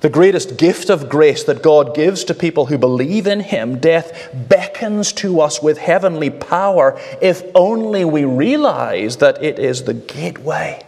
The 0.00 0.08
greatest 0.08 0.56
gift 0.56 0.90
of 0.90 1.08
grace 1.08 1.42
that 1.44 1.62
God 1.62 1.94
gives 1.94 2.22
to 2.24 2.34
people 2.34 2.66
who 2.66 2.78
believe 2.78 3.26
in 3.26 3.40
Him, 3.40 3.80
death 3.80 4.30
beckons 4.48 5.12
to 5.14 5.40
us 5.40 5.60
with 5.60 5.78
heavenly 5.78 6.30
power 6.30 6.98
if 7.20 7.42
only 7.54 8.04
we 8.04 8.24
realize 8.24 9.16
that 9.16 9.42
it 9.42 9.58
is 9.58 9.82
the 9.82 9.94
gateway 9.94 10.84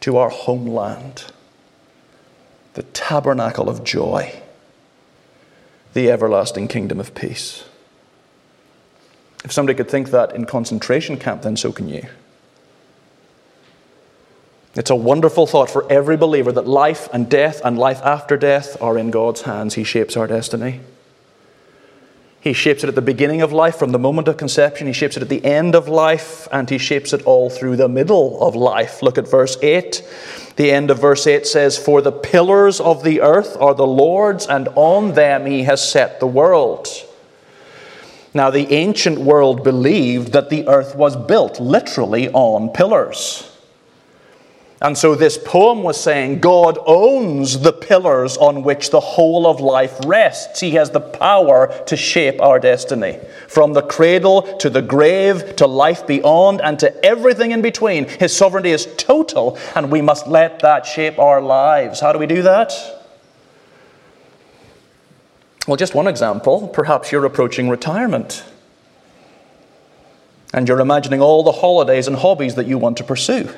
to 0.00 0.18
our 0.18 0.28
homeland, 0.28 1.24
the 2.74 2.82
tabernacle 2.82 3.68
of 3.68 3.84
joy, 3.84 4.40
the 5.94 6.10
everlasting 6.10 6.68
kingdom 6.68 7.00
of 7.00 7.14
peace. 7.14 7.64
If 9.44 9.52
somebody 9.52 9.76
could 9.76 9.88
think 9.88 10.10
that 10.10 10.34
in 10.34 10.46
concentration 10.46 11.16
camp, 11.16 11.42
then 11.42 11.56
so 11.56 11.72
can 11.72 11.88
you. 11.88 12.06
It's 14.74 14.90
a 14.90 14.96
wonderful 14.96 15.46
thought 15.46 15.70
for 15.70 15.90
every 15.90 16.16
believer 16.16 16.50
that 16.50 16.66
life 16.66 17.08
and 17.12 17.30
death 17.30 17.60
and 17.64 17.78
life 17.78 18.00
after 18.02 18.36
death 18.36 18.80
are 18.82 18.98
in 18.98 19.10
God's 19.10 19.42
hands. 19.42 19.74
He 19.74 19.84
shapes 19.84 20.16
our 20.16 20.26
destiny. 20.26 20.80
He 22.44 22.52
shapes 22.52 22.84
it 22.84 22.88
at 22.88 22.94
the 22.94 23.00
beginning 23.00 23.40
of 23.40 23.54
life, 23.54 23.76
from 23.76 23.92
the 23.92 23.98
moment 23.98 24.28
of 24.28 24.36
conception. 24.36 24.86
He 24.86 24.92
shapes 24.92 25.16
it 25.16 25.22
at 25.22 25.30
the 25.30 25.42
end 25.46 25.74
of 25.74 25.88
life, 25.88 26.46
and 26.52 26.68
He 26.68 26.76
shapes 26.76 27.14
it 27.14 27.24
all 27.24 27.48
through 27.48 27.76
the 27.76 27.88
middle 27.88 28.38
of 28.46 28.54
life. 28.54 29.00
Look 29.00 29.16
at 29.16 29.26
verse 29.26 29.56
8. 29.62 30.06
The 30.56 30.70
end 30.70 30.90
of 30.90 31.00
verse 31.00 31.26
8 31.26 31.46
says, 31.46 31.78
For 31.78 32.02
the 32.02 32.12
pillars 32.12 32.80
of 32.80 33.02
the 33.02 33.22
earth 33.22 33.56
are 33.58 33.74
the 33.74 33.86
Lord's, 33.86 34.46
and 34.46 34.68
on 34.74 35.14
them 35.14 35.46
He 35.46 35.62
has 35.62 35.90
set 35.90 36.20
the 36.20 36.26
world. 36.26 36.86
Now, 38.34 38.50
the 38.50 38.70
ancient 38.74 39.20
world 39.20 39.64
believed 39.64 40.32
that 40.32 40.50
the 40.50 40.68
earth 40.68 40.94
was 40.94 41.16
built 41.16 41.58
literally 41.60 42.28
on 42.28 42.68
pillars. 42.68 43.50
And 44.84 44.98
so 44.98 45.14
this 45.14 45.38
poem 45.38 45.82
was 45.82 45.98
saying 45.98 46.40
God 46.40 46.78
owns 46.84 47.60
the 47.60 47.72
pillars 47.72 48.36
on 48.36 48.62
which 48.62 48.90
the 48.90 49.00
whole 49.00 49.46
of 49.46 49.58
life 49.58 49.98
rests. 50.04 50.60
He 50.60 50.72
has 50.72 50.90
the 50.90 51.00
power 51.00 51.74
to 51.86 51.96
shape 51.96 52.38
our 52.42 52.60
destiny. 52.60 53.18
From 53.48 53.72
the 53.72 53.80
cradle 53.80 54.42
to 54.58 54.68
the 54.68 54.82
grave 54.82 55.56
to 55.56 55.66
life 55.66 56.06
beyond 56.06 56.60
and 56.60 56.78
to 56.80 57.02
everything 57.02 57.52
in 57.52 57.62
between, 57.62 58.06
His 58.06 58.36
sovereignty 58.36 58.72
is 58.72 58.86
total, 58.98 59.56
and 59.74 59.90
we 59.90 60.02
must 60.02 60.26
let 60.26 60.60
that 60.60 60.84
shape 60.84 61.18
our 61.18 61.40
lives. 61.40 62.00
How 62.00 62.12
do 62.12 62.18
we 62.18 62.26
do 62.26 62.42
that? 62.42 62.74
Well, 65.66 65.78
just 65.78 65.94
one 65.94 66.08
example. 66.08 66.68
Perhaps 66.68 67.10
you're 67.10 67.24
approaching 67.24 67.70
retirement. 67.70 68.44
And 70.52 70.68
you're 70.68 70.80
imagining 70.80 71.22
all 71.22 71.42
the 71.42 71.52
holidays 71.52 72.06
and 72.06 72.16
hobbies 72.16 72.56
that 72.56 72.66
you 72.66 72.76
want 72.76 72.98
to 72.98 73.04
pursue. 73.04 73.48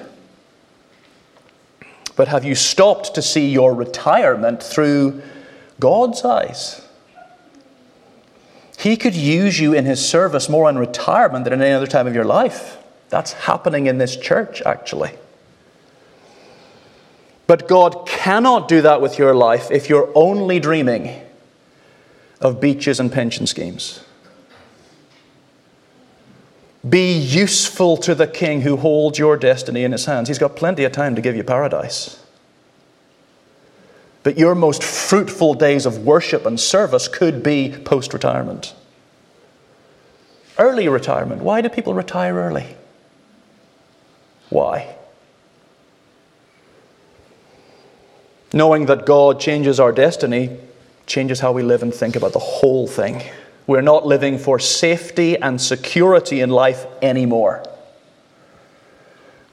But 2.16 2.28
have 2.28 2.44
you 2.44 2.54
stopped 2.54 3.14
to 3.14 3.22
see 3.22 3.48
your 3.48 3.74
retirement 3.74 4.62
through 4.62 5.22
God's 5.78 6.24
eyes? 6.24 6.82
He 8.78 8.96
could 8.96 9.14
use 9.14 9.60
you 9.60 9.74
in 9.74 9.84
His 9.84 10.06
service 10.06 10.48
more 10.48 10.68
in 10.68 10.78
retirement 10.78 11.44
than 11.44 11.52
in 11.52 11.62
any 11.62 11.72
other 11.72 11.86
time 11.86 12.06
of 12.06 12.14
your 12.14 12.24
life. 12.24 12.78
That's 13.10 13.32
happening 13.32 13.86
in 13.86 13.98
this 13.98 14.16
church, 14.16 14.62
actually. 14.62 15.12
But 17.46 17.68
God 17.68 18.06
cannot 18.06 18.66
do 18.66 18.82
that 18.82 19.00
with 19.00 19.18
your 19.18 19.34
life 19.34 19.70
if 19.70 19.88
you're 19.88 20.10
only 20.14 20.58
dreaming 20.58 21.22
of 22.40 22.60
beaches 22.60 22.98
and 22.98 23.12
pension 23.12 23.46
schemes. 23.46 24.02
Be 26.88 27.12
useful 27.16 27.96
to 27.98 28.14
the 28.14 28.26
king 28.26 28.60
who 28.60 28.76
holds 28.76 29.18
your 29.18 29.36
destiny 29.36 29.84
in 29.84 29.92
his 29.92 30.04
hands. 30.04 30.28
He's 30.28 30.38
got 30.38 30.56
plenty 30.56 30.84
of 30.84 30.92
time 30.92 31.14
to 31.14 31.20
give 31.20 31.34
you 31.34 31.42
paradise. 31.42 32.22
But 34.22 34.36
your 34.36 34.54
most 34.54 34.82
fruitful 34.82 35.54
days 35.54 35.86
of 35.86 36.04
worship 36.04 36.46
and 36.46 36.58
service 36.58 37.08
could 37.08 37.42
be 37.42 37.74
post 37.84 38.12
retirement. 38.12 38.74
Early 40.58 40.88
retirement. 40.88 41.42
Why 41.42 41.60
do 41.60 41.68
people 41.68 41.94
retire 41.94 42.34
early? 42.34 42.76
Why? 44.50 44.96
Knowing 48.52 48.86
that 48.86 49.06
God 49.06 49.40
changes 49.40 49.80
our 49.80 49.92
destiny 49.92 50.58
changes 51.06 51.40
how 51.40 51.52
we 51.52 51.62
live 51.62 51.82
and 51.82 51.94
think 51.94 52.16
about 52.16 52.32
the 52.32 52.38
whole 52.38 52.86
thing. 52.86 53.22
We're 53.66 53.82
not 53.82 54.06
living 54.06 54.38
for 54.38 54.58
safety 54.58 55.36
and 55.36 55.60
security 55.60 56.40
in 56.40 56.50
life 56.50 56.86
anymore. 57.02 57.64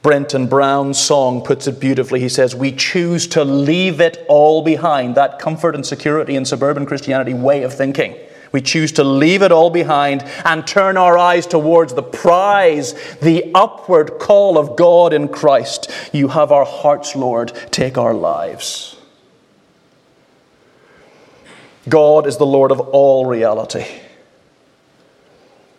Brenton 0.03 0.47
Brown's 0.47 0.99
song 0.99 1.41
puts 1.41 1.65
it 1.65 1.79
beautifully. 1.79 2.19
He 2.19 2.29
says, 2.29 2.53
We 2.53 2.73
choose 2.73 3.25
to 3.27 3.43
leave 3.45 4.01
it 4.01 4.23
all 4.27 4.61
behind, 4.61 5.15
that 5.15 5.39
comfort 5.39 5.75
and 5.75 5.85
security 5.85 6.35
in 6.35 6.43
suburban 6.43 6.85
Christianity 6.85 7.33
way 7.33 7.63
of 7.63 7.73
thinking. 7.73 8.15
We 8.51 8.61
choose 8.61 8.91
to 8.93 9.03
leave 9.03 9.41
it 9.41 9.51
all 9.51 9.71
behind 9.71 10.23
and 10.45 10.67
turn 10.67 10.95
our 10.95 11.17
eyes 11.17 11.47
towards 11.47 11.95
the 11.95 12.03
prize, 12.03 12.93
the 13.15 13.49
upward 13.55 14.19
call 14.19 14.59
of 14.59 14.75
God 14.75 15.11
in 15.11 15.27
Christ. 15.27 15.89
You 16.11 16.27
have 16.27 16.51
our 16.51 16.65
hearts, 16.65 17.15
Lord. 17.15 17.51
Take 17.71 17.97
our 17.97 18.13
lives. 18.13 18.92
God 21.87 22.27
is 22.27 22.37
the 22.37 22.45
Lord 22.45 22.71
of 22.71 22.79
all 22.79 23.25
reality, 23.25 23.85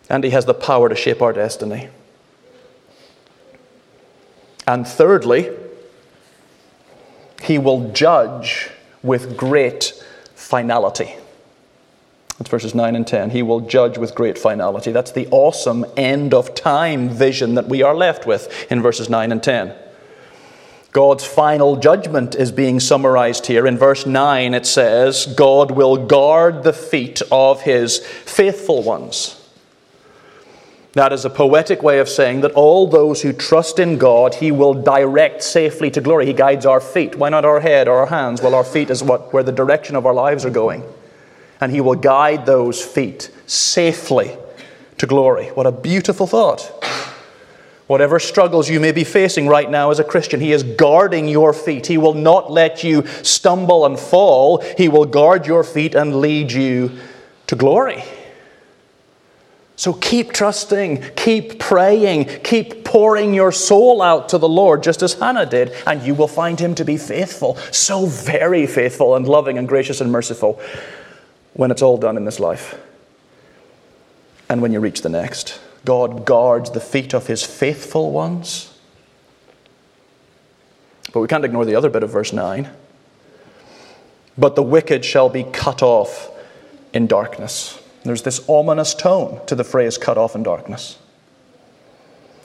and 0.09 0.23
He 0.23 0.29
has 0.29 0.45
the 0.45 0.53
power 0.53 0.89
to 0.89 0.95
shape 0.95 1.21
our 1.21 1.33
destiny. 1.33 1.89
And 4.67 4.87
thirdly, 4.87 5.51
He 7.43 7.57
will 7.57 7.91
judge 7.91 8.69
with 9.03 9.37
great 9.37 10.03
finality. 10.35 11.15
That's 12.37 12.49
verses 12.49 12.75
9 12.75 12.95
and 12.95 13.07
10. 13.07 13.29
He 13.29 13.41
will 13.41 13.61
judge 13.61 13.97
with 13.97 14.13
great 14.13 14.37
finality. 14.37 14.91
That's 14.91 15.11
the 15.11 15.27
awesome 15.31 15.85
end 15.95 16.33
of 16.33 16.53
time 16.53 17.09
vision 17.09 17.55
that 17.55 17.69
we 17.69 17.81
are 17.81 17.95
left 17.95 18.25
with 18.27 18.69
in 18.69 18.81
verses 18.81 19.09
9 19.09 19.31
and 19.31 19.41
10. 19.41 19.73
God's 20.95 21.25
final 21.25 21.75
judgment 21.75 22.35
is 22.35 22.53
being 22.53 22.79
summarized 22.79 23.47
here. 23.47 23.67
In 23.67 23.77
verse 23.77 24.05
9, 24.05 24.53
it 24.53 24.65
says, 24.65 25.25
God 25.25 25.71
will 25.71 25.97
guard 25.97 26.63
the 26.63 26.71
feet 26.71 27.21
of 27.29 27.63
his 27.63 27.99
faithful 27.99 28.81
ones. 28.81 29.45
That 30.93 31.11
is 31.11 31.25
a 31.25 31.29
poetic 31.29 31.83
way 31.83 31.99
of 31.99 32.07
saying 32.07 32.39
that 32.41 32.53
all 32.53 32.87
those 32.87 33.23
who 33.23 33.33
trust 33.33 33.77
in 33.77 33.97
God, 33.97 34.35
He 34.35 34.53
will 34.53 34.73
direct 34.73 35.43
safely 35.43 35.91
to 35.91 35.99
glory. 35.99 36.27
He 36.27 36.31
guides 36.31 36.65
our 36.65 36.79
feet. 36.79 37.17
Why 37.17 37.27
not 37.27 37.43
our 37.43 37.59
head 37.59 37.89
or 37.89 37.97
our 37.97 38.05
hands? 38.05 38.41
Well, 38.41 38.55
our 38.55 38.63
feet 38.63 38.89
is 38.89 39.03
what, 39.03 39.33
where 39.33 39.43
the 39.43 39.51
direction 39.51 39.97
of 39.97 40.05
our 40.05 40.13
lives 40.13 40.45
are 40.45 40.49
going. 40.49 40.81
And 41.59 41.73
He 41.73 41.81
will 41.81 41.95
guide 41.95 42.45
those 42.45 42.81
feet 42.81 43.29
safely 43.47 44.37
to 44.97 45.05
glory. 45.05 45.47
What 45.47 45.67
a 45.67 45.73
beautiful 45.73 46.25
thought. 46.25 46.71
Whatever 47.87 48.19
struggles 48.19 48.67
you 48.67 48.79
may 48.79 48.91
be 48.91 49.03
facing 49.03 49.47
right 49.47 49.69
now 49.69 49.91
as 49.91 49.99
a 49.99 50.03
Christian, 50.03 50.39
He 50.39 50.51
is 50.51 50.63
guarding 50.63 51.27
your 51.27 51.53
feet. 51.53 51.85
He 51.85 51.99
will 51.99 52.15
not 52.15 52.51
let 52.51 52.83
you 52.83 53.05
stumble 53.21 53.85
and 53.85 53.99
fall. 53.99 54.63
He 54.77 54.89
will 54.89 55.05
guard 55.05 55.45
your 55.45 55.63
feet 55.63 55.93
and 55.93 56.19
lead 56.19 56.51
you 56.51 56.97
to 57.47 57.55
glory. 57.55 58.03
So 59.75 59.93
keep 59.93 60.31
trusting, 60.31 61.03
keep 61.15 61.59
praying, 61.59 62.25
keep 62.43 62.85
pouring 62.85 63.33
your 63.33 63.51
soul 63.51 64.01
out 64.01 64.29
to 64.29 64.37
the 64.37 64.47
Lord, 64.47 64.81
just 64.81 65.03
as 65.03 65.13
Hannah 65.13 65.45
did, 65.45 65.73
and 65.85 66.01
you 66.01 66.15
will 66.15 66.29
find 66.29 66.59
Him 66.59 66.75
to 66.75 66.85
be 66.85 66.97
faithful, 66.97 67.57
so 67.71 68.05
very 68.05 68.67
faithful 68.67 69.15
and 69.15 69.27
loving 69.27 69.57
and 69.57 69.67
gracious 69.67 69.99
and 69.99 70.11
merciful 70.11 70.59
when 71.53 71.71
it's 71.71 71.81
all 71.81 71.97
done 71.97 72.17
in 72.17 72.25
this 72.25 72.39
life 72.39 72.81
and 74.49 74.61
when 74.61 74.71
you 74.71 74.79
reach 74.79 75.01
the 75.01 75.09
next. 75.09 75.59
God 75.85 76.25
guards 76.25 76.71
the 76.71 76.79
feet 76.79 77.13
of 77.13 77.27
his 77.27 77.43
faithful 77.43 78.11
ones. 78.11 78.73
But 81.13 81.21
we 81.21 81.27
can't 81.27 81.45
ignore 81.45 81.63
the 81.63 81.75
other 81.75 81.89
bit 81.89 82.03
of 82.03 82.09
verse 82.09 82.33
9. 82.33 82.69
But 84.37 84.55
the 84.55 84.63
wicked 84.63 85.05
shall 85.05 85.29
be 85.29 85.43
cut 85.43 85.81
off 85.81 86.29
in 86.93 87.07
darkness. 87.07 87.81
There's 88.03 88.23
this 88.23 88.43
ominous 88.49 88.93
tone 88.93 89.45
to 89.45 89.55
the 89.55 89.63
phrase 89.63 89.97
cut 89.97 90.17
off 90.17 90.35
in 90.35 90.43
darkness. 90.43 90.97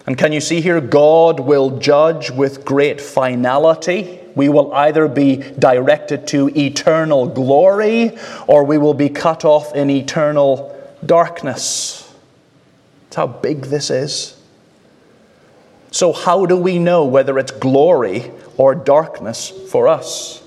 And 0.06 0.16
can 0.16 0.32
you 0.32 0.40
see 0.40 0.60
here? 0.60 0.80
God 0.80 1.40
will 1.40 1.78
judge 1.78 2.30
with 2.30 2.64
great 2.64 3.00
finality. 3.00 4.20
We 4.34 4.48
will 4.48 4.72
either 4.72 5.08
be 5.08 5.36
directed 5.36 6.26
to 6.28 6.48
eternal 6.56 7.26
glory 7.26 8.16
or 8.46 8.64
we 8.64 8.78
will 8.78 8.94
be 8.94 9.08
cut 9.08 9.44
off 9.44 9.74
in 9.74 9.90
eternal 9.90 10.76
darkness. 11.04 11.99
How 13.14 13.26
big 13.26 13.62
this 13.62 13.90
is. 13.90 14.40
So, 15.90 16.12
how 16.12 16.46
do 16.46 16.56
we 16.56 16.78
know 16.78 17.04
whether 17.04 17.38
it's 17.38 17.50
glory 17.50 18.30
or 18.56 18.74
darkness 18.74 19.50
for 19.70 19.88
us? 19.88 20.42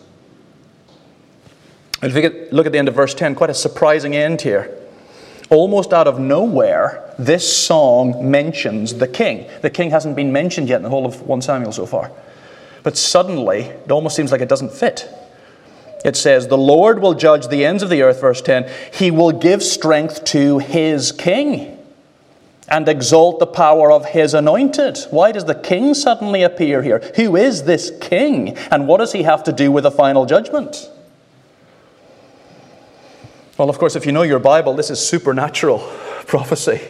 And 2.01 2.15
if 2.15 2.21
you 2.21 2.47
look 2.51 2.65
at 2.65 2.71
the 2.71 2.77
end 2.77 2.87
of 2.87 2.95
verse 2.95 3.13
10, 3.13 3.35
quite 3.35 3.49
a 3.49 3.53
surprising 3.53 4.15
end 4.15 4.41
here. 4.41 4.77
Almost 5.49 5.93
out 5.93 6.07
of 6.07 6.19
nowhere, 6.19 7.13
this 7.19 7.65
song 7.65 8.29
mentions 8.31 8.95
the 8.95 9.07
king. 9.07 9.49
The 9.61 9.69
king 9.69 9.91
hasn't 9.91 10.15
been 10.15 10.31
mentioned 10.31 10.69
yet 10.69 10.77
in 10.77 10.83
the 10.83 10.89
whole 10.89 11.05
of 11.05 11.21
1 11.21 11.41
Samuel 11.41 11.71
so 11.71 11.85
far. 11.85 12.11
But 12.83 12.97
suddenly, 12.97 13.61
it 13.61 13.91
almost 13.91 14.15
seems 14.15 14.31
like 14.31 14.41
it 14.41 14.49
doesn't 14.49 14.71
fit. 14.71 15.09
It 16.03 16.15
says, 16.15 16.47
The 16.47 16.57
Lord 16.57 16.99
will 16.99 17.13
judge 17.13 17.47
the 17.47 17.65
ends 17.65 17.83
of 17.83 17.89
the 17.89 18.01
earth, 18.01 18.19
verse 18.19 18.41
10. 18.41 18.69
He 18.93 19.11
will 19.11 19.31
give 19.31 19.61
strength 19.63 20.23
to 20.25 20.59
his 20.59 21.11
king 21.11 21.72
and 22.67 22.87
exalt 22.87 23.39
the 23.39 23.47
power 23.47 23.91
of 23.91 24.05
his 24.05 24.33
anointed. 24.33 24.97
Why 25.09 25.31
does 25.31 25.45
the 25.45 25.55
king 25.55 25.93
suddenly 25.93 26.43
appear 26.43 26.81
here? 26.81 26.99
Who 27.15 27.35
is 27.35 27.63
this 27.63 27.91
king? 28.01 28.57
And 28.71 28.87
what 28.87 28.99
does 28.99 29.11
he 29.11 29.23
have 29.23 29.43
to 29.43 29.51
do 29.51 29.71
with 29.71 29.83
the 29.83 29.91
final 29.91 30.25
judgment? 30.25 30.89
Well, 33.57 33.69
of 33.69 33.77
course, 33.77 33.95
if 33.95 34.05
you 34.05 34.11
know 34.11 34.23
your 34.23 34.39
Bible, 34.39 34.73
this 34.73 34.89
is 34.89 34.99
supernatural 34.99 35.79
prophecy. 36.27 36.81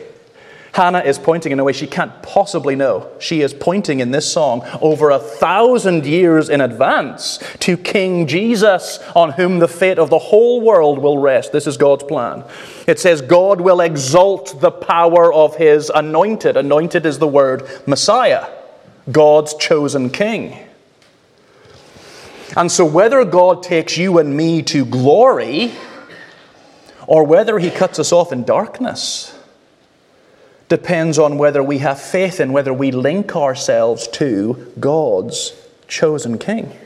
Hannah 0.74 1.02
is 1.02 1.20
pointing 1.20 1.52
in 1.52 1.60
a 1.60 1.64
way 1.64 1.72
she 1.72 1.86
can't 1.86 2.24
possibly 2.24 2.76
know. 2.76 3.12
She 3.20 3.42
is 3.42 3.54
pointing 3.54 4.00
in 4.00 4.10
this 4.10 4.32
song 4.32 4.68
over 4.82 5.12
a 5.12 5.20
thousand 5.20 6.08
years 6.08 6.50
in 6.50 6.62
advance 6.62 7.38
to 7.60 7.78
King 7.78 8.26
Jesus, 8.26 8.98
on 9.16 9.34
whom 9.34 9.60
the 9.60 9.68
fate 9.68 10.00
of 10.00 10.10
the 10.10 10.18
whole 10.18 10.62
world 10.62 10.98
will 10.98 11.20
rest. 11.20 11.52
This 11.52 11.68
is 11.68 11.78
God's 11.78 12.04
plan. 12.04 12.44
It 12.88 13.00
says, 13.00 13.22
God 13.22 13.62
will 13.62 13.82
exalt 13.82 14.60
the 14.62 14.72
power 14.72 15.32
of 15.32 15.56
his 15.58 15.92
anointed. 15.94 16.58
Anointed 16.58 17.06
is 17.06 17.20
the 17.20 17.28
word 17.28 17.70
Messiah, 17.86 18.48
God's 19.12 19.54
chosen 19.54 20.10
king. 20.10 20.58
And 22.58 22.72
so, 22.72 22.84
whether 22.84 23.24
God 23.26 23.62
takes 23.62 23.96
you 23.96 24.18
and 24.18 24.36
me 24.36 24.64
to 24.64 24.86
glory, 24.86 25.72
or 27.06 27.24
whether 27.26 27.60
he 27.60 27.70
cuts 27.70 28.00
us 28.00 28.12
off 28.12 28.32
in 28.32 28.44
darkness, 28.44 29.38
depends 30.70 31.20
on 31.20 31.38
whether 31.38 31.62
we 31.62 31.80
have 31.80 32.02
faith 32.02 32.40
and 32.40 32.54
whether 32.54 32.74
we 32.74 32.92
link 32.92 33.36
ourselves 33.36 34.08
to 34.10 34.72
God's 34.80 35.54
chosen 35.88 36.38
king. 36.38 36.78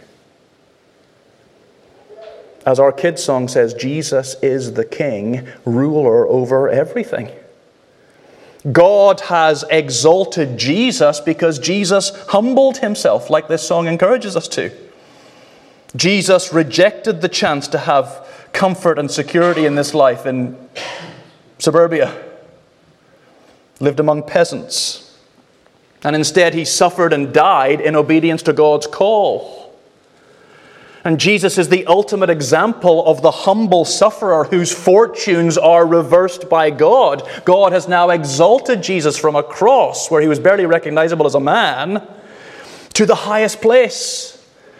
As 2.65 2.79
our 2.79 2.91
kids' 2.91 3.23
song 3.23 3.47
says, 3.47 3.73
Jesus 3.73 4.35
is 4.41 4.73
the 4.73 4.83
king, 4.83 5.47
ruler 5.63 6.27
over 6.27 6.67
everything. 6.67 7.31
God 8.71 9.21
has 9.21 9.63
exalted 9.69 10.57
Jesus 10.57 11.21
because 11.21 11.59
Jesus 11.59 12.09
humbled 12.27 12.79
himself, 12.79 13.29
like 13.29 13.47
this 13.47 13.65
song 13.65 13.87
encourages 13.87 14.35
us 14.35 14.49
to. 14.49 14.71
Jesus 15.95 16.51
rejected 16.51 17.21
the 17.21 17.29
chance 17.29 17.69
to 17.69 17.77
have 17.77 18.27
comfort 18.51 18.99
and 18.99 19.09
security 19.09 19.65
in 19.65 19.75
this 19.75 19.93
life 19.93 20.25
in 20.25 20.57
suburbia, 21.59 22.13
lived 23.79 23.99
among 23.99 24.23
peasants, 24.23 25.17
and 26.03 26.15
instead 26.15 26.53
he 26.53 26.65
suffered 26.65 27.13
and 27.13 27.33
died 27.33 27.81
in 27.81 27.95
obedience 27.95 28.43
to 28.43 28.53
God's 28.53 28.87
call. 28.87 29.57
And 31.03 31.19
Jesus 31.21 31.57
is 31.57 31.69
the 31.69 31.85
ultimate 31.85 32.29
example 32.29 33.05
of 33.05 33.21
the 33.21 33.31
humble 33.31 33.85
sufferer 33.85 34.43
whose 34.43 34.73
fortunes 34.73 35.57
are 35.57 35.87
reversed 35.87 36.49
by 36.49 36.69
God. 36.69 37.25
God 37.45 37.71
has 37.71 37.87
now 37.87 38.09
exalted 38.09 38.83
Jesus 38.83 39.17
from 39.17 39.35
a 39.35 39.43
cross 39.43 40.11
where 40.11 40.21
he 40.21 40.27
was 40.27 40.39
barely 40.39 40.65
recognizable 40.65 41.25
as 41.25 41.35
a 41.35 41.39
man 41.39 42.05
to 42.93 43.05
the 43.05 43.15
highest 43.15 43.61
place. 43.61 44.36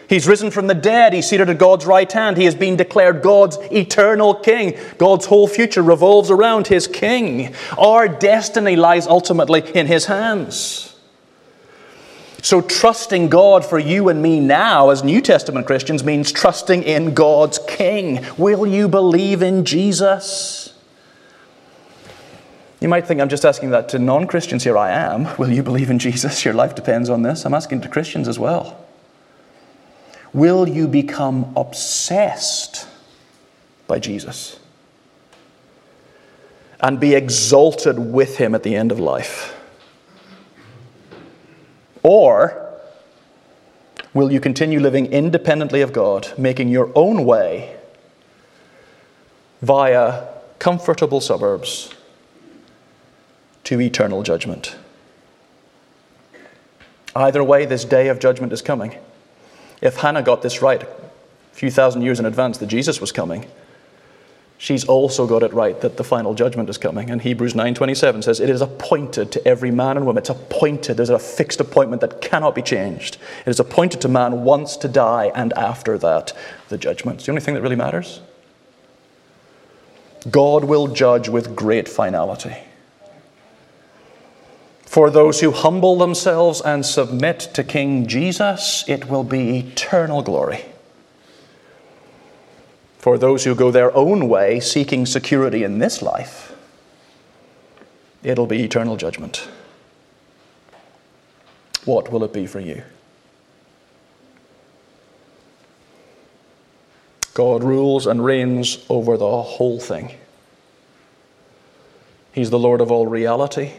He's 0.08 0.26
risen 0.26 0.50
from 0.50 0.68
the 0.68 0.74
dead. 0.74 1.12
He's 1.12 1.28
seated 1.28 1.50
at 1.50 1.58
God's 1.58 1.84
right 1.84 2.10
hand. 2.10 2.38
He 2.38 2.46
has 2.46 2.54
been 2.54 2.76
declared 2.76 3.22
God's 3.22 3.58
eternal 3.70 4.34
king. 4.34 4.78
God's 4.96 5.26
whole 5.26 5.46
future 5.46 5.82
revolves 5.82 6.30
around 6.30 6.66
his 6.66 6.86
king. 6.86 7.54
Our 7.76 8.08
destiny 8.08 8.74
lies 8.74 9.06
ultimately 9.06 9.60
in 9.74 9.86
his 9.86 10.06
hands. 10.06 10.96
So, 12.40 12.62
trusting 12.62 13.28
God 13.28 13.64
for 13.66 13.78
you 13.78 14.08
and 14.08 14.22
me 14.22 14.40
now 14.40 14.90
as 14.90 15.02
New 15.02 15.20
Testament 15.20 15.66
Christians 15.66 16.04
means 16.04 16.32
trusting 16.32 16.84
in 16.84 17.12
God's 17.12 17.58
King. 17.66 18.24
Will 18.38 18.64
you 18.64 18.88
believe 18.88 19.42
in 19.42 19.64
Jesus? 19.64 20.72
You 22.80 22.88
might 22.88 23.06
think 23.06 23.20
I'm 23.20 23.28
just 23.28 23.44
asking 23.44 23.70
that 23.70 23.88
to 23.90 23.98
non 23.98 24.28
Christians 24.28 24.62
here. 24.62 24.78
I 24.78 24.90
am. 24.92 25.36
Will 25.36 25.50
you 25.50 25.64
believe 25.64 25.90
in 25.90 25.98
Jesus? 25.98 26.44
Your 26.44 26.54
life 26.54 26.76
depends 26.76 27.10
on 27.10 27.22
this. 27.22 27.44
I'm 27.44 27.54
asking 27.54 27.80
to 27.82 27.88
Christians 27.88 28.28
as 28.28 28.38
well. 28.38 28.87
Will 30.38 30.68
you 30.68 30.86
become 30.86 31.52
obsessed 31.56 32.86
by 33.88 33.98
Jesus 33.98 34.60
and 36.78 37.00
be 37.00 37.16
exalted 37.16 37.98
with 37.98 38.36
him 38.36 38.54
at 38.54 38.62
the 38.62 38.76
end 38.76 38.92
of 38.92 39.00
life? 39.00 39.60
Or 42.04 42.72
will 44.14 44.30
you 44.30 44.38
continue 44.38 44.78
living 44.78 45.06
independently 45.06 45.80
of 45.80 45.92
God, 45.92 46.32
making 46.38 46.68
your 46.68 46.92
own 46.94 47.24
way 47.24 47.76
via 49.60 50.24
comfortable 50.60 51.20
suburbs 51.20 51.92
to 53.64 53.80
eternal 53.80 54.22
judgment? 54.22 54.76
Either 57.16 57.42
way, 57.42 57.66
this 57.66 57.84
day 57.84 58.06
of 58.06 58.20
judgment 58.20 58.52
is 58.52 58.62
coming. 58.62 58.96
If 59.80 59.96
Hannah 59.96 60.22
got 60.22 60.42
this 60.42 60.62
right 60.62 60.82
a 60.82 60.86
few 61.52 61.70
thousand 61.70 62.02
years 62.02 62.18
in 62.20 62.26
advance 62.26 62.58
that 62.58 62.66
Jesus 62.66 63.00
was 63.00 63.12
coming, 63.12 63.46
she's 64.58 64.84
also 64.84 65.26
got 65.26 65.42
it 65.42 65.52
right 65.52 65.80
that 65.80 65.96
the 65.96 66.04
final 66.04 66.34
judgment 66.34 66.68
is 66.68 66.78
coming. 66.78 67.10
And 67.10 67.22
Hebrews 67.22 67.54
9:27 67.54 68.22
says, 68.22 68.40
"It 68.40 68.50
is 68.50 68.60
appointed 68.60 69.30
to 69.32 69.46
every 69.46 69.70
man 69.70 69.96
and 69.96 70.04
woman. 70.06 70.20
It's 70.20 70.30
appointed. 70.30 70.96
There's 70.96 71.10
a 71.10 71.18
fixed 71.18 71.60
appointment 71.60 72.00
that 72.00 72.20
cannot 72.20 72.54
be 72.54 72.62
changed. 72.62 73.18
It 73.46 73.50
is 73.50 73.60
appointed 73.60 74.00
to 74.02 74.08
man 74.08 74.44
once 74.44 74.76
to 74.78 74.88
die, 74.88 75.30
and 75.34 75.52
after 75.54 75.96
that, 75.98 76.32
the 76.68 76.78
judgment." 76.78 77.18
It's 77.18 77.26
the 77.26 77.32
only 77.32 77.42
thing 77.42 77.54
that 77.54 77.62
really 77.62 77.76
matters. 77.76 78.20
God 80.28 80.64
will 80.64 80.88
judge 80.88 81.28
with 81.28 81.54
great 81.54 81.88
finality. 81.88 82.56
For 84.88 85.10
those 85.10 85.40
who 85.40 85.50
humble 85.50 85.98
themselves 85.98 86.62
and 86.62 86.84
submit 86.84 87.40
to 87.52 87.62
King 87.62 88.06
Jesus, 88.06 88.84
it 88.88 89.06
will 89.06 89.22
be 89.22 89.58
eternal 89.58 90.22
glory. 90.22 90.64
For 92.96 93.18
those 93.18 93.44
who 93.44 93.54
go 93.54 93.70
their 93.70 93.94
own 93.94 94.30
way, 94.30 94.60
seeking 94.60 95.04
security 95.04 95.62
in 95.62 95.78
this 95.78 96.00
life, 96.00 96.56
it'll 98.22 98.46
be 98.46 98.64
eternal 98.64 98.96
judgment. 98.96 99.46
What 101.84 102.10
will 102.10 102.24
it 102.24 102.32
be 102.32 102.46
for 102.46 102.58
you? 102.58 102.82
God 107.34 107.62
rules 107.62 108.06
and 108.06 108.24
reigns 108.24 108.86
over 108.88 109.18
the 109.18 109.42
whole 109.42 109.78
thing. 109.78 110.14
He's 112.32 112.48
the 112.48 112.58
Lord 112.58 112.80
of 112.80 112.90
all 112.90 113.06
reality. 113.06 113.74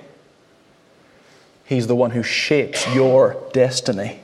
He's 1.69 1.85
the 1.85 1.95
one 1.95 2.09
who 2.09 2.23
shapes 2.23 2.91
your 2.95 3.37
destiny. 3.53 4.21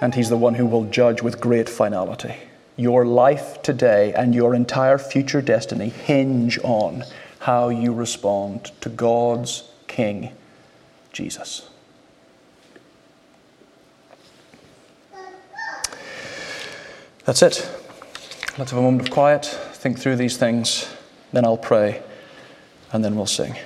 And 0.00 0.14
He's 0.14 0.28
the 0.28 0.36
one 0.36 0.54
who 0.54 0.64
will 0.64 0.84
judge 0.84 1.20
with 1.20 1.40
great 1.40 1.68
finality. 1.68 2.36
Your 2.76 3.04
life 3.04 3.60
today 3.62 4.12
and 4.14 4.32
your 4.32 4.54
entire 4.54 4.98
future 4.98 5.42
destiny 5.42 5.88
hinge 5.88 6.60
on 6.62 7.02
how 7.40 7.70
you 7.70 7.92
respond 7.92 8.70
to 8.82 8.88
God's 8.88 9.68
King, 9.88 10.30
Jesus. 11.12 11.68
That's 17.24 17.42
it. 17.42 17.68
Let's 18.56 18.70
have 18.70 18.78
a 18.78 18.82
moment 18.82 19.08
of 19.08 19.10
quiet, 19.10 19.44
think 19.44 19.98
through 19.98 20.14
these 20.14 20.36
things, 20.36 20.88
then 21.32 21.44
I'll 21.44 21.56
pray, 21.56 22.00
and 22.92 23.04
then 23.04 23.16
we'll 23.16 23.26
sing. 23.26 23.56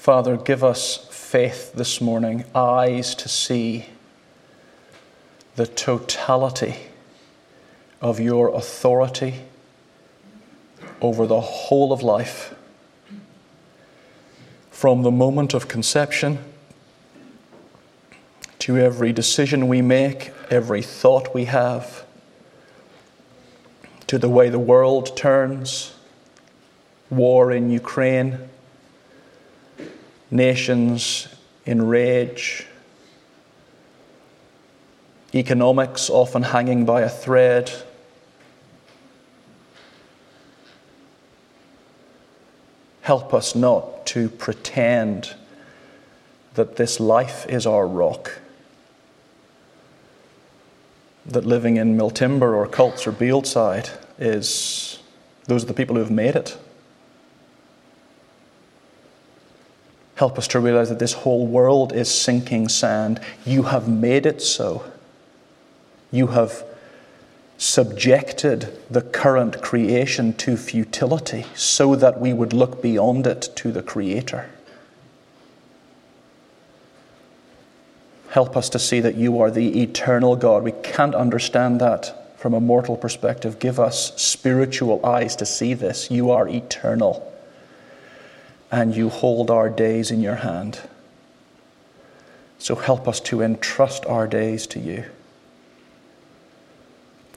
Father, 0.00 0.38
give 0.38 0.64
us 0.64 0.96
faith 1.10 1.74
this 1.74 2.00
morning, 2.00 2.46
eyes 2.54 3.14
to 3.16 3.28
see 3.28 3.84
the 5.56 5.66
totality 5.66 6.74
of 8.00 8.18
your 8.18 8.48
authority 8.48 9.42
over 11.02 11.26
the 11.26 11.42
whole 11.42 11.92
of 11.92 12.02
life. 12.02 12.54
From 14.70 15.02
the 15.02 15.10
moment 15.10 15.52
of 15.52 15.68
conception 15.68 16.38
to 18.60 18.78
every 18.78 19.12
decision 19.12 19.68
we 19.68 19.82
make, 19.82 20.32
every 20.48 20.80
thought 20.80 21.34
we 21.34 21.44
have, 21.44 22.06
to 24.06 24.16
the 24.16 24.30
way 24.30 24.48
the 24.48 24.58
world 24.58 25.14
turns, 25.14 25.92
war 27.10 27.52
in 27.52 27.70
Ukraine 27.70 28.48
nations 30.30 31.28
in 31.66 31.86
rage, 31.86 32.66
economics 35.34 36.10
often 36.10 36.42
hanging 36.42 36.84
by 36.84 37.02
a 37.02 37.08
thread. 37.08 37.70
Help 43.02 43.34
us 43.34 43.54
not 43.54 44.06
to 44.06 44.28
pretend 44.28 45.34
that 46.54 46.76
this 46.76 47.00
life 47.00 47.46
is 47.48 47.66
our 47.66 47.86
rock, 47.86 48.40
that 51.26 51.44
living 51.44 51.76
in 51.76 51.96
Milltimber 51.96 52.54
or 52.54 52.66
Cults 52.66 53.06
or 53.06 53.12
Bieldside 53.12 53.90
is, 54.18 54.98
those 55.46 55.64
are 55.64 55.68
the 55.68 55.74
people 55.74 55.96
who 55.96 56.02
have 56.02 56.10
made 56.10 56.36
it. 56.36 56.58
Help 60.20 60.36
us 60.36 60.48
to 60.48 60.60
realize 60.60 60.90
that 60.90 60.98
this 60.98 61.14
whole 61.14 61.46
world 61.46 61.94
is 61.94 62.14
sinking 62.14 62.68
sand. 62.68 63.18
You 63.46 63.62
have 63.62 63.88
made 63.88 64.26
it 64.26 64.42
so. 64.42 64.84
You 66.12 66.26
have 66.26 66.62
subjected 67.56 68.78
the 68.90 69.00
current 69.00 69.62
creation 69.62 70.34
to 70.34 70.58
futility 70.58 71.46
so 71.54 71.96
that 71.96 72.20
we 72.20 72.34
would 72.34 72.52
look 72.52 72.82
beyond 72.82 73.26
it 73.26 73.48
to 73.56 73.72
the 73.72 73.82
Creator. 73.82 74.50
Help 78.28 78.58
us 78.58 78.68
to 78.68 78.78
see 78.78 79.00
that 79.00 79.14
you 79.14 79.40
are 79.40 79.50
the 79.50 79.82
eternal 79.82 80.36
God. 80.36 80.62
We 80.62 80.72
can't 80.82 81.14
understand 81.14 81.80
that 81.80 82.38
from 82.38 82.52
a 82.52 82.60
mortal 82.60 82.98
perspective. 82.98 83.58
Give 83.58 83.80
us 83.80 84.14
spiritual 84.20 85.00
eyes 85.02 85.34
to 85.36 85.46
see 85.46 85.72
this. 85.72 86.10
You 86.10 86.30
are 86.30 86.46
eternal, 86.46 87.29
and 88.70 88.94
you 88.94 89.08
hold 89.08 89.50
our 89.50 89.68
days 89.68 90.10
in 90.10 90.20
your 90.20 90.36
hand. 90.36 90.80
So 92.58 92.74
help 92.74 93.08
us 93.08 93.20
to 93.20 93.42
entrust 93.42 94.04
our 94.06 94.26
days 94.26 94.66
to 94.68 94.78
you. 94.78 95.04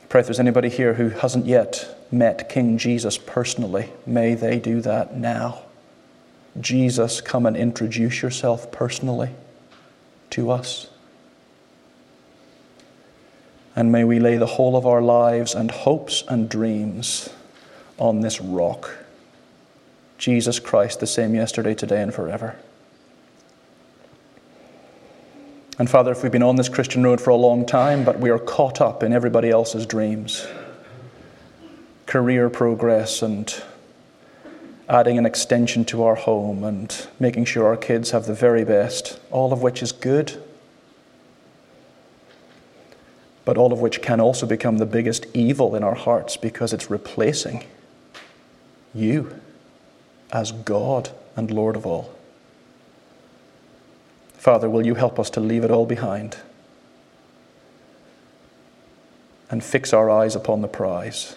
Pray 0.09 0.19
if 0.19 0.27
there's 0.27 0.39
anybody 0.39 0.69
here 0.69 0.93
who 0.93 1.09
hasn't 1.09 1.45
yet 1.45 1.97
met 2.11 2.49
King 2.49 2.77
Jesus 2.77 3.17
personally, 3.17 3.91
may 4.05 4.35
they 4.35 4.59
do 4.59 4.81
that 4.81 5.15
now. 5.15 5.63
Jesus, 6.59 7.19
come 7.19 7.45
and 7.47 7.57
introduce 7.57 8.21
yourself 8.21 8.71
personally 8.71 9.31
to 10.29 10.51
us. 10.51 10.87
And 13.75 13.91
may 13.91 14.03
we 14.03 14.19
lay 14.19 14.37
the 14.37 14.45
whole 14.45 14.75
of 14.75 14.85
our 14.85 15.01
lives 15.01 15.55
and 15.55 15.71
hopes 15.71 16.23
and 16.27 16.47
dreams 16.47 17.29
on 17.97 18.21
this 18.21 18.39
rock. 18.39 19.02
Jesus 20.23 20.57
Christ, 20.57 21.01
the 21.01 21.05
same 21.05 21.35
yesterday, 21.35 21.75
today, 21.75 22.01
and 22.01 22.13
forever. 22.13 22.55
And 25.77 25.89
Father, 25.89 26.13
if 26.13 26.23
we've 26.23 26.31
been 26.31 26.41
on 26.41 26.55
this 26.55 26.69
Christian 26.69 27.03
road 27.03 27.19
for 27.19 27.31
a 27.31 27.35
long 27.35 27.65
time, 27.65 28.05
but 28.05 28.21
we 28.21 28.29
are 28.29 28.39
caught 28.39 28.79
up 28.79 29.03
in 29.03 29.11
everybody 29.11 29.49
else's 29.49 29.85
dreams, 29.85 30.47
career 32.05 32.49
progress, 32.49 33.21
and 33.21 33.53
adding 34.87 35.17
an 35.17 35.25
extension 35.25 35.83
to 35.83 36.03
our 36.03 36.15
home, 36.15 36.63
and 36.63 37.05
making 37.19 37.43
sure 37.43 37.67
our 37.67 37.75
kids 37.75 38.11
have 38.11 38.25
the 38.25 38.33
very 38.33 38.63
best, 38.63 39.19
all 39.29 39.51
of 39.51 39.61
which 39.61 39.83
is 39.83 39.91
good, 39.91 40.41
but 43.43 43.57
all 43.57 43.73
of 43.73 43.81
which 43.81 44.01
can 44.01 44.21
also 44.21 44.45
become 44.45 44.77
the 44.77 44.85
biggest 44.85 45.25
evil 45.33 45.75
in 45.75 45.83
our 45.83 45.95
hearts 45.95 46.37
because 46.37 46.71
it's 46.71 46.89
replacing 46.89 47.65
you 48.93 49.41
as 50.33 50.51
God 50.51 51.11
and 51.35 51.51
Lord 51.51 51.75
of 51.75 51.85
all. 51.85 52.11
Father, 54.33 54.69
will 54.69 54.85
you 54.85 54.95
help 54.95 55.19
us 55.19 55.29
to 55.29 55.39
leave 55.39 55.63
it 55.63 55.71
all 55.71 55.85
behind 55.85 56.37
and 59.49 59.63
fix 59.63 59.93
our 59.93 60.09
eyes 60.09 60.35
upon 60.35 60.61
the 60.61 60.67
prize, 60.67 61.35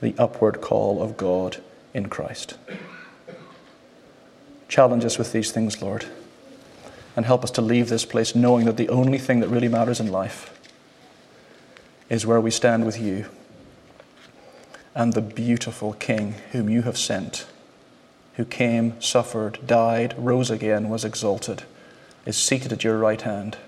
the 0.00 0.14
upward 0.18 0.60
call 0.60 1.02
of 1.02 1.16
God 1.16 1.58
in 1.92 2.08
Christ? 2.08 2.56
Challenge 4.66 5.04
us 5.04 5.18
with 5.18 5.32
these 5.32 5.52
things, 5.52 5.80
Lord, 5.82 6.06
and 7.14 7.26
help 7.26 7.44
us 7.44 7.50
to 7.52 7.62
leave 7.62 7.90
this 7.90 8.04
place 8.04 8.34
knowing 8.34 8.64
that 8.64 8.78
the 8.78 8.88
only 8.88 9.18
thing 9.18 9.40
that 9.40 9.48
really 9.48 9.68
matters 9.68 10.00
in 10.00 10.10
life 10.10 10.58
is 12.08 12.26
where 12.26 12.40
we 12.40 12.50
stand 12.50 12.86
with 12.86 12.98
you 12.98 13.26
and 14.94 15.12
the 15.12 15.20
beautiful 15.20 15.92
King 15.92 16.34
whom 16.52 16.68
you 16.68 16.82
have 16.82 16.96
sent 16.96 17.46
who 18.38 18.44
came, 18.44 18.98
suffered, 19.00 19.58
died, 19.66 20.14
rose 20.16 20.48
again, 20.48 20.88
was 20.88 21.04
exalted, 21.04 21.64
is 22.24 22.36
seated 22.36 22.72
at 22.72 22.84
your 22.84 22.96
right 22.96 23.20
hand 23.22 23.58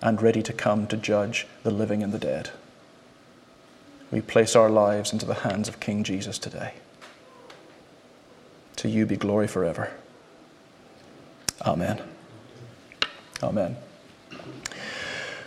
and 0.00 0.22
ready 0.22 0.42
to 0.42 0.52
come 0.52 0.86
to 0.86 0.96
judge 0.96 1.46
the 1.62 1.70
living 1.70 2.02
and 2.02 2.10
the 2.10 2.18
dead. 2.18 2.50
We 4.10 4.22
place 4.22 4.56
our 4.56 4.70
lives 4.70 5.12
into 5.12 5.26
the 5.26 5.34
hands 5.34 5.68
of 5.68 5.78
King 5.78 6.04
Jesus 6.04 6.38
today. 6.38 6.72
To 8.76 8.88
you 8.88 9.04
be 9.04 9.16
glory 9.16 9.46
forever. 9.46 9.92
Amen. 11.66 12.00
Amen. 13.42 13.76